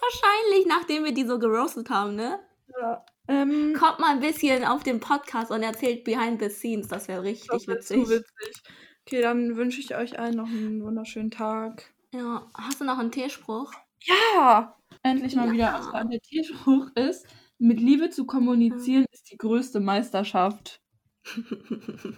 [0.00, 2.40] Wahrscheinlich, nachdem wir die so geroastet haben, ne?
[2.80, 3.04] Ja.
[3.28, 6.88] Ähm, Kommt mal ein bisschen auf den Podcast und erzählt behind the scenes.
[6.88, 8.04] Das wäre richtig das wird witzig.
[8.04, 8.62] zu witzig.
[9.06, 11.92] Okay, dann wünsche ich euch allen noch einen wunderschönen Tag.
[12.12, 13.72] Ja, hast du noch einen T-Spruch?
[14.00, 14.76] Ja!
[15.02, 15.52] Endlich mal Ja.
[15.52, 17.26] wieder aus der T-Spruch ist.
[17.58, 20.80] Mit Liebe zu kommunizieren ist die größte Meisterschaft.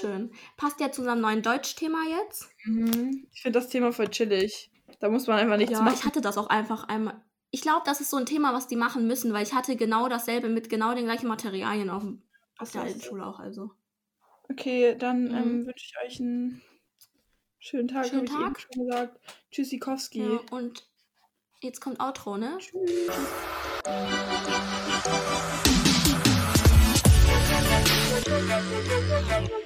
[0.00, 0.32] Schön.
[0.56, 2.48] Passt ja zu unserem neuen Deutschthema jetzt?
[2.64, 3.26] Mhm.
[3.32, 4.70] Ich finde das Thema voll chillig.
[5.00, 5.94] Da muss man einfach nichts ja, machen.
[5.98, 7.22] ich hatte das auch einfach einmal
[7.54, 10.08] ich glaube, das ist so ein Thema, was die machen müssen, weil ich hatte genau
[10.08, 12.02] dasselbe mit genau den gleichen Materialien auf,
[12.58, 13.38] auf der alten Schule auch.
[13.38, 13.70] Also.
[14.50, 15.36] Okay, dann ähm, mhm.
[15.36, 16.62] ähm, wünsche ich euch einen
[17.60, 18.06] schönen Tag.
[18.06, 18.58] Schönen Tag.
[18.58, 19.20] Ich schon gesagt.
[19.52, 20.18] Tschüssikowski.
[20.18, 20.84] Ja, und
[21.60, 22.58] jetzt kommt Outro, ne?
[22.58, 22.90] Tschüss.
[29.36, 29.60] Tschüss.